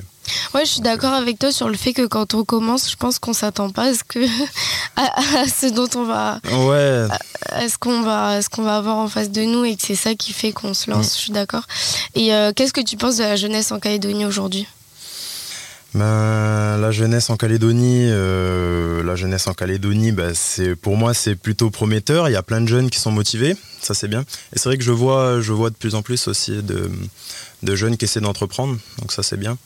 Ouais, 0.54 0.64
je 0.64 0.70
suis 0.70 0.80
d'accord 0.80 1.12
avec 1.12 1.38
toi 1.38 1.52
sur 1.52 1.68
le 1.68 1.76
fait 1.76 1.92
que 1.92 2.06
quand 2.06 2.34
on 2.34 2.44
commence, 2.44 2.90
je 2.90 2.96
pense 2.96 3.18
qu'on 3.18 3.32
s'attend 3.32 3.70
pas 3.70 3.84
à 3.84 3.94
ce 3.94 4.04
que 4.04 4.18
à, 4.96 5.48
ce 5.48 5.66
dont 5.72 5.88
on 5.96 6.04
va 6.04 6.40
ouais. 6.50 7.06
à, 7.50 7.68
ce 7.68 7.78
qu'on 7.78 8.02
va 8.02 8.42
ce 8.42 8.48
qu'on 8.48 8.62
va 8.62 8.76
avoir 8.76 8.96
en 8.96 9.08
face 9.08 9.30
de 9.30 9.42
nous 9.42 9.64
et 9.64 9.76
que 9.76 9.82
c'est 9.84 9.94
ça 9.94 10.14
qui 10.14 10.32
fait 10.32 10.52
qu'on 10.52 10.74
se 10.74 10.90
lance. 10.90 11.14
Je 11.14 11.20
suis 11.20 11.32
d'accord. 11.32 11.64
Et 12.14 12.34
euh, 12.34 12.52
qu'est-ce 12.54 12.72
que 12.72 12.80
tu 12.80 12.96
penses 12.96 13.16
de 13.16 13.22
la 13.22 13.36
jeunesse 13.36 13.72
en 13.72 13.78
Calédonie 13.78 14.24
aujourd'hui? 14.24 14.66
Ben, 15.94 16.76
la 16.76 16.90
jeunesse 16.90 17.30
en 17.30 17.38
Calédonie, 17.38 18.08
euh, 18.10 19.02
la 19.02 19.16
jeunesse 19.16 19.46
en 19.46 19.54
Calédonie, 19.54 20.12
ben, 20.12 20.32
c'est 20.34 20.76
pour 20.76 20.96
moi 20.96 21.14
c'est 21.14 21.36
plutôt 21.36 21.70
prometteur. 21.70 22.28
Il 22.28 22.32
y 22.32 22.36
a 22.36 22.42
plein 22.42 22.60
de 22.60 22.68
jeunes 22.68 22.90
qui 22.90 22.98
sont 22.98 23.10
motivés, 23.10 23.56
ça 23.80 23.94
c'est 23.94 24.08
bien. 24.08 24.20
Et 24.52 24.58
c'est 24.58 24.68
vrai 24.68 24.76
que 24.76 24.84
je 24.84 24.92
vois, 24.92 25.40
je 25.40 25.52
vois 25.52 25.70
de 25.70 25.74
plus 25.74 25.94
en 25.94 26.02
plus 26.02 26.28
aussi 26.28 26.62
de, 26.62 26.90
de 27.62 27.76
jeunes 27.76 27.96
qui 27.96 28.04
essaient 28.04 28.20
d'entreprendre, 28.20 28.76
donc 28.98 29.10
ça 29.12 29.22
c'est 29.22 29.38
bien. 29.38 29.56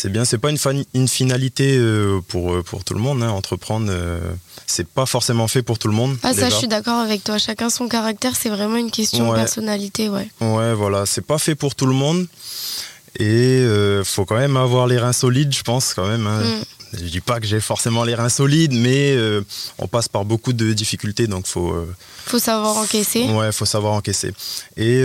C'est 0.00 0.12
bien, 0.12 0.24
c'est 0.24 0.38
pas 0.38 0.50
une, 0.50 0.84
une 0.94 1.08
finalité 1.08 1.76
euh, 1.76 2.20
pour, 2.28 2.54
euh, 2.54 2.62
pour 2.62 2.84
tout 2.84 2.94
le 2.94 3.00
monde. 3.00 3.20
Hein. 3.20 3.30
Entreprendre, 3.30 3.88
euh, 3.90 4.20
c'est 4.64 4.86
pas 4.86 5.06
forcément 5.06 5.48
fait 5.48 5.64
pour 5.64 5.80
tout 5.80 5.88
le 5.88 5.94
monde. 5.94 6.16
Ah, 6.22 6.32
ça, 6.32 6.50
je 6.50 6.54
suis 6.54 6.68
d'accord 6.68 7.00
avec 7.00 7.24
toi. 7.24 7.36
Chacun 7.38 7.68
son 7.68 7.88
caractère, 7.88 8.36
c'est 8.36 8.48
vraiment 8.48 8.76
une 8.76 8.92
question 8.92 9.28
de 9.28 9.34
personnalité, 9.34 10.08
ouais. 10.08 10.30
Ouais, 10.40 10.72
voilà, 10.72 11.04
c'est 11.04 11.26
pas 11.26 11.38
fait 11.38 11.56
pour 11.56 11.74
tout 11.74 11.86
le 11.86 11.94
monde. 11.94 12.28
Et 13.18 13.58
il 13.62 14.04
faut 14.04 14.24
quand 14.24 14.36
même 14.38 14.56
avoir 14.56 14.86
les 14.86 14.98
reins 14.98 15.12
solides, 15.12 15.52
je 15.52 15.64
pense, 15.64 15.94
quand 15.94 16.06
même. 16.06 16.28
Hein. 16.28 16.44
Mm. 16.44 16.98
Je 17.00 17.04
dis 17.04 17.20
pas 17.20 17.40
que 17.40 17.46
j'ai 17.46 17.60
forcément 17.60 18.04
les 18.04 18.14
reins 18.14 18.28
solides, 18.28 18.74
mais 18.74 19.16
on 19.80 19.88
passe 19.88 20.06
par 20.08 20.24
beaucoup 20.24 20.52
de 20.52 20.72
difficultés, 20.74 21.26
donc 21.26 21.48
faut. 21.48 21.74
faut 22.24 22.38
savoir 22.38 22.76
encaisser. 22.76 23.24
Ouais, 23.24 23.50
faut 23.50 23.66
savoir 23.66 23.94
encaisser. 23.94 24.32
Et 24.76 25.02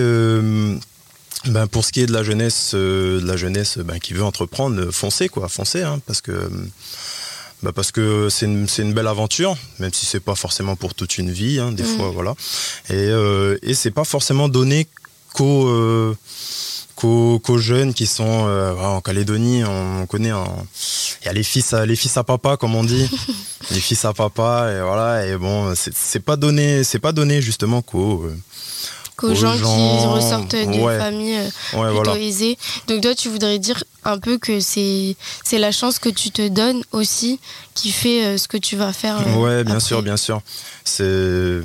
ben 1.46 1.68
pour 1.68 1.84
ce 1.84 1.92
qui 1.92 2.02
est 2.02 2.06
de 2.06 2.14
la 2.14 2.24
jeunesse, 2.24 2.72
euh, 2.74 3.20
de 3.20 3.28
la 3.28 3.36
jeunesse 3.36 3.78
ben, 3.78 4.00
qui 4.00 4.14
veut 4.14 4.24
entreprendre, 4.24 4.80
euh, 4.80 4.92
foncez 4.92 5.30
quoi, 5.30 5.50
foncez, 5.50 5.82
hein, 5.82 6.00
parce 6.06 6.22
que 6.22 6.50
ben 7.64 7.72
parce 7.72 7.92
que 7.92 8.30
c'est 8.30 8.46
une, 8.46 8.68
une, 8.78 8.94
belle 8.94 9.08
aventure, 9.08 9.56
même 9.80 9.94
si 9.94 10.06
c'est 10.06 10.20
pas 10.20 10.36
forcément 10.36 10.76
pour 10.76 10.94
toute 10.94 11.18
une 11.18 11.32
vie, 11.32 11.60
hein, 11.60 11.72
des 11.72 11.84
mm. 11.84 11.98
fois 11.98 12.12
voilà. 12.12 12.36
Et, 12.90 12.94
euh, 12.94 13.58
et 13.62 13.74
c'est 13.74 13.92
pas 13.92 14.04
forcément 14.04 14.50
donné 14.50 14.88
qu'aux 15.34 16.16
jeunes 17.58 17.94
qui 17.94 18.06
sont 18.06 18.46
euh, 18.48 18.76
en 18.76 19.02
Calédonie. 19.02 19.64
On, 19.64 20.06
connaît, 20.08 20.32
il 21.22 21.26
y 21.26 21.30
a 21.30 21.34
les 21.34 21.44
fils, 21.44 21.74
à, 21.74 21.86
les 21.86 21.96
fils 21.96 22.16
à 22.18 22.24
papa, 22.24 22.58
comme 22.58 22.76
on 22.76 22.84
dit, 22.84 23.10
les 23.72 23.80
fils 23.80 24.04
à 24.06 24.14
papa, 24.14 24.70
et 24.74 24.82
voilà. 24.82 25.26
Et 25.28 25.38
bon, 25.38 25.74
c'est 25.76 26.20
pas 26.20 26.36
donné, 26.36 26.84
c'est 26.84 27.00
pas 27.00 27.14
donné 27.14 27.42
justement 27.42 27.82
qu'aux 27.82 28.30
qu'aux 29.16 29.36
gens, 29.36 29.56
qui 29.56 30.06
ressortent 30.06 30.56
de 30.56 30.98
familles 30.98 31.52
euh, 31.74 31.94
plutôt 31.94 32.16
aisées. 32.16 32.58
Donc 32.88 33.02
toi, 33.02 33.16
tu 33.16 33.30
voudrais 33.30 33.60
dire 33.60 33.84
un 34.04 34.18
peu 34.18 34.38
que 34.38 34.60
c'est 34.60 35.16
c'est 35.44 35.60
la 35.60 35.72
chance 35.72 36.00
que 36.00 36.10
tu 36.10 36.32
te 36.32 36.48
donnes 36.48 36.84
aussi 36.92 37.40
qui 37.74 37.92
fait 37.92 38.26
euh, 38.26 38.38
ce 38.38 38.48
que 38.48 38.58
tu 38.58 38.76
vas 38.76 38.94
faire. 38.94 39.22
Oui, 39.26 39.44
ouais, 39.44 39.64
bien 39.64 39.80
sûr, 39.80 40.02
bien 40.02 40.18
sûr. 40.18 40.42
C'est 40.84 41.62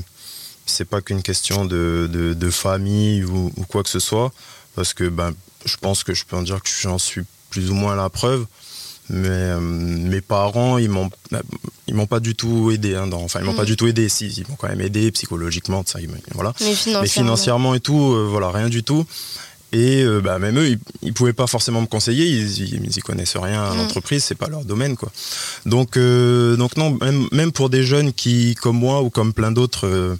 c'est 0.67 0.85
pas 0.85 1.01
qu'une 1.01 1.23
question 1.23 1.65
de, 1.65 2.09
de, 2.11 2.51
famille 2.51 3.25
ou, 3.25 3.51
ou, 3.57 3.65
quoi 3.65 3.83
que 3.83 3.89
ce 3.89 4.01
soit, 4.01 4.31
parce 4.75 4.93
que 4.93 5.09
ben, 5.09 5.33
je 5.65 5.77
pense 5.79 6.05
que 6.05 6.13
je 6.13 6.25
peux 6.27 6.37
en 6.37 6.43
dire 6.43 6.63
que 6.63 6.69
j'en 6.69 6.99
suis 6.99 7.23
plus 7.51 7.71
ou 7.71 7.75
moins 7.75 7.97
la 7.97 8.11
preuve. 8.11 8.47
Mais 9.11 9.29
euh, 9.29 9.61
mes 9.61 10.21
parents, 10.21 10.79
ils 10.79 10.90
m'ont, 10.90 11.11
ils 11.87 11.94
m'ont 11.94 12.07
pas 12.07 12.21
du 12.21 12.35
tout 12.35 12.71
aidé. 12.71 12.94
Hein, 12.94 13.11
enfin, 13.12 13.40
ils 13.40 13.47
m'ont 13.47 13.55
pas 13.55 13.62
mm. 13.62 13.66
du 13.66 13.77
tout 13.77 13.87
aidé. 13.87 14.09
Si, 14.09 14.29
ils 14.29 14.47
m'ont 14.49 14.57
quand 14.57 14.68
même 14.68 14.81
aidé 14.81 15.11
psychologiquement, 15.12 15.83
ça, 15.87 15.99
voilà. 16.35 16.53
Mais 16.61 17.07
financièrement, 17.07 17.75
et 17.75 17.81
tout, 17.81 18.12
euh, 18.12 18.27
voilà, 18.31 18.51
rien 18.51 18.68
du 18.68 18.83
tout. 18.83 19.07
Et 19.73 20.03
euh, 20.03 20.21
bah, 20.21 20.38
même 20.38 20.59
eux, 20.59 20.68
ils, 21.03 21.09
ne 21.09 21.12
pouvaient 21.12 21.33
pas 21.33 21.47
forcément 21.47 21.81
me 21.81 21.87
conseiller. 21.87 22.27
Ils, 22.27 22.85
ils, 22.85 23.03
connaissent 23.03 23.37
rien 23.37 23.64
à 23.64 23.75
mm. 23.75 23.79
l'entreprise, 23.79 24.25
c'est 24.25 24.35
pas 24.35 24.49
leur 24.49 24.64
domaine, 24.64 24.97
quoi. 24.97 25.11
Donc, 25.64 25.99
donc 25.99 26.77
non, 26.77 26.99
même, 27.01 27.29
même, 27.33 27.53
pour 27.53 27.71
des 27.71 27.85
jeunes 27.85 28.12
qui, 28.12 28.55
comme 28.57 28.79
moi 28.79 29.03
ou 29.03 29.11
comme 29.11 29.33
plein 29.33 29.53
d'autres 29.53 30.18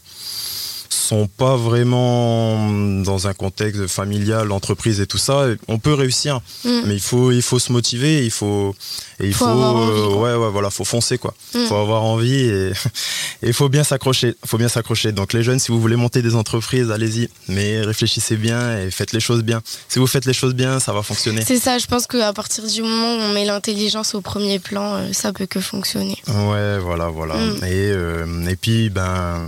sont 1.09 1.27
pas 1.27 1.57
vraiment 1.57 2.71
dans 3.03 3.29
un 3.29 3.35
contexte 3.35 3.87
familial, 3.87 4.49
d'entreprise 4.49 5.01
et 5.01 5.07
tout 5.07 5.19
ça, 5.19 5.47
on 5.67 5.79
peut 5.79 5.95
réussir, 5.95 6.41
mm. 6.65 6.83
mais 6.87 6.95
il 6.95 7.01
faut, 7.01 7.33
il 7.33 7.43
faut 7.43 7.59
se 7.59 7.73
motiver, 7.73 8.25
il 8.25 8.31
faut, 8.31 8.75
et 9.21 9.27
il 9.27 9.35
faut, 9.35 9.47
euh, 9.47 10.15
ouais, 10.15 10.35
ouais, 10.35 10.51
voilà, 10.51 10.71
faut 10.71 10.85
foncer 10.85 11.19
quoi. 11.19 11.35
Il 11.55 11.63
mm. 11.63 11.67
faut 11.67 11.77
avoir 11.77 12.05
envie 12.05 12.41
et 12.41 12.73
il 13.43 13.53
faut 13.53 13.69
bien 13.69 13.85
s'accrocher. 13.85 14.35
Faut 14.45 14.59
bien 14.59 14.69
s'accrocher. 14.69 15.13
Donc 15.13 15.33
les 15.33 15.43
jeunes, 15.43 15.59
si 15.59 15.73
vous 15.73 15.81
voulez 15.81 15.97
monter 15.97 16.23
des 16.23 16.35
entreprises, 16.35 16.91
allez-y, 16.91 17.29
mais 17.49 17.81
réfléchissez 17.81 18.37
bien 18.37 18.79
et 18.79 18.91
faites 18.91 19.13
les 19.13 19.21
choses 19.21 19.43
bien. 19.43 19.63
Si 19.89 19.99
vous 19.99 20.07
faites 20.07 20.27
les 20.27 20.33
choses 20.33 20.55
bien, 20.55 20.79
ça 20.79 20.93
va 20.93 21.03
fonctionner. 21.03 21.43
C'est 21.47 21.59
ça. 21.59 21.79
Je 21.79 21.87
pense 21.87 22.07
qu'à 22.07 22.33
partir 22.33 22.67
du 22.67 22.83
moment 22.83 23.15
où 23.15 23.19
on 23.19 23.33
met 23.33 23.45
l'intelligence 23.45 24.15
au 24.15 24.21
premier 24.21 24.59
plan, 24.59 24.97
euh, 24.97 25.13
ça 25.13 25.33
peut 25.33 25.47
que 25.47 25.61
fonctionner. 25.61 26.19
Ouais, 26.29 26.79
voilà, 26.79 27.09
voilà. 27.09 27.35
Mm. 27.37 27.65
Et 27.65 27.91
euh, 27.93 28.47
et 28.49 28.57
puis 28.57 28.91
ben 28.91 29.47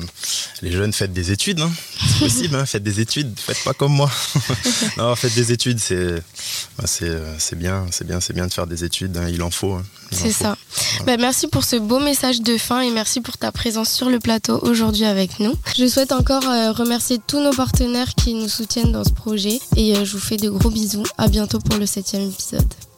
les 0.62 0.72
jeunes 0.72 0.92
faites 0.92 1.12
des 1.12 1.32
études, 1.32 1.49
hein. 1.58 1.70
c'est 1.98 2.18
possible. 2.18 2.54
Hein. 2.54 2.66
faites 2.66 2.82
des 2.82 3.00
études. 3.00 3.32
Faites 3.38 3.64
pas 3.64 3.72
comme 3.72 3.92
moi. 3.92 4.10
non, 4.96 5.16
faites 5.16 5.34
des 5.34 5.52
études. 5.52 5.80
C'est 5.80 6.22
ben, 6.78 6.86
c'est 6.86 7.56
bien, 7.56 7.86
c'est 7.90 8.06
bien, 8.06 8.20
c'est 8.20 8.32
bien 8.32 8.46
de 8.46 8.52
faire 8.52 8.66
des 8.66 8.84
études. 8.84 9.16
Hein. 9.16 9.28
Il 9.28 9.42
en 9.42 9.50
faut. 9.50 9.78
C'est 10.12 10.32
ça. 10.32 10.56
Bah, 11.06 11.16
merci 11.16 11.48
pour 11.48 11.64
ce 11.64 11.76
beau 11.76 11.98
message 11.98 12.42
de 12.42 12.58
fin 12.58 12.80
et 12.80 12.90
merci 12.90 13.20
pour 13.20 13.38
ta 13.38 13.52
présence 13.52 13.90
sur 13.90 14.10
le 14.10 14.18
plateau 14.18 14.58
aujourd'hui 14.62 15.04
avec 15.04 15.40
nous. 15.40 15.54
Je 15.76 15.86
souhaite 15.86 16.12
encore 16.12 16.48
euh, 16.48 16.72
remercier 16.72 17.18
tous 17.26 17.40
nos 17.40 17.52
partenaires 17.52 18.14
qui 18.14 18.34
nous 18.34 18.48
soutiennent 18.48 18.92
dans 18.92 19.04
ce 19.04 19.12
projet 19.12 19.60
et 19.76 19.96
euh, 19.96 20.04
je 20.04 20.12
vous 20.12 20.20
fais 20.20 20.36
de 20.36 20.50
gros 20.50 20.70
bisous. 20.70 21.04
À 21.18 21.28
bientôt 21.28 21.58
pour 21.58 21.78
le 21.78 21.86
septième 21.86 22.28
épisode. 22.28 22.89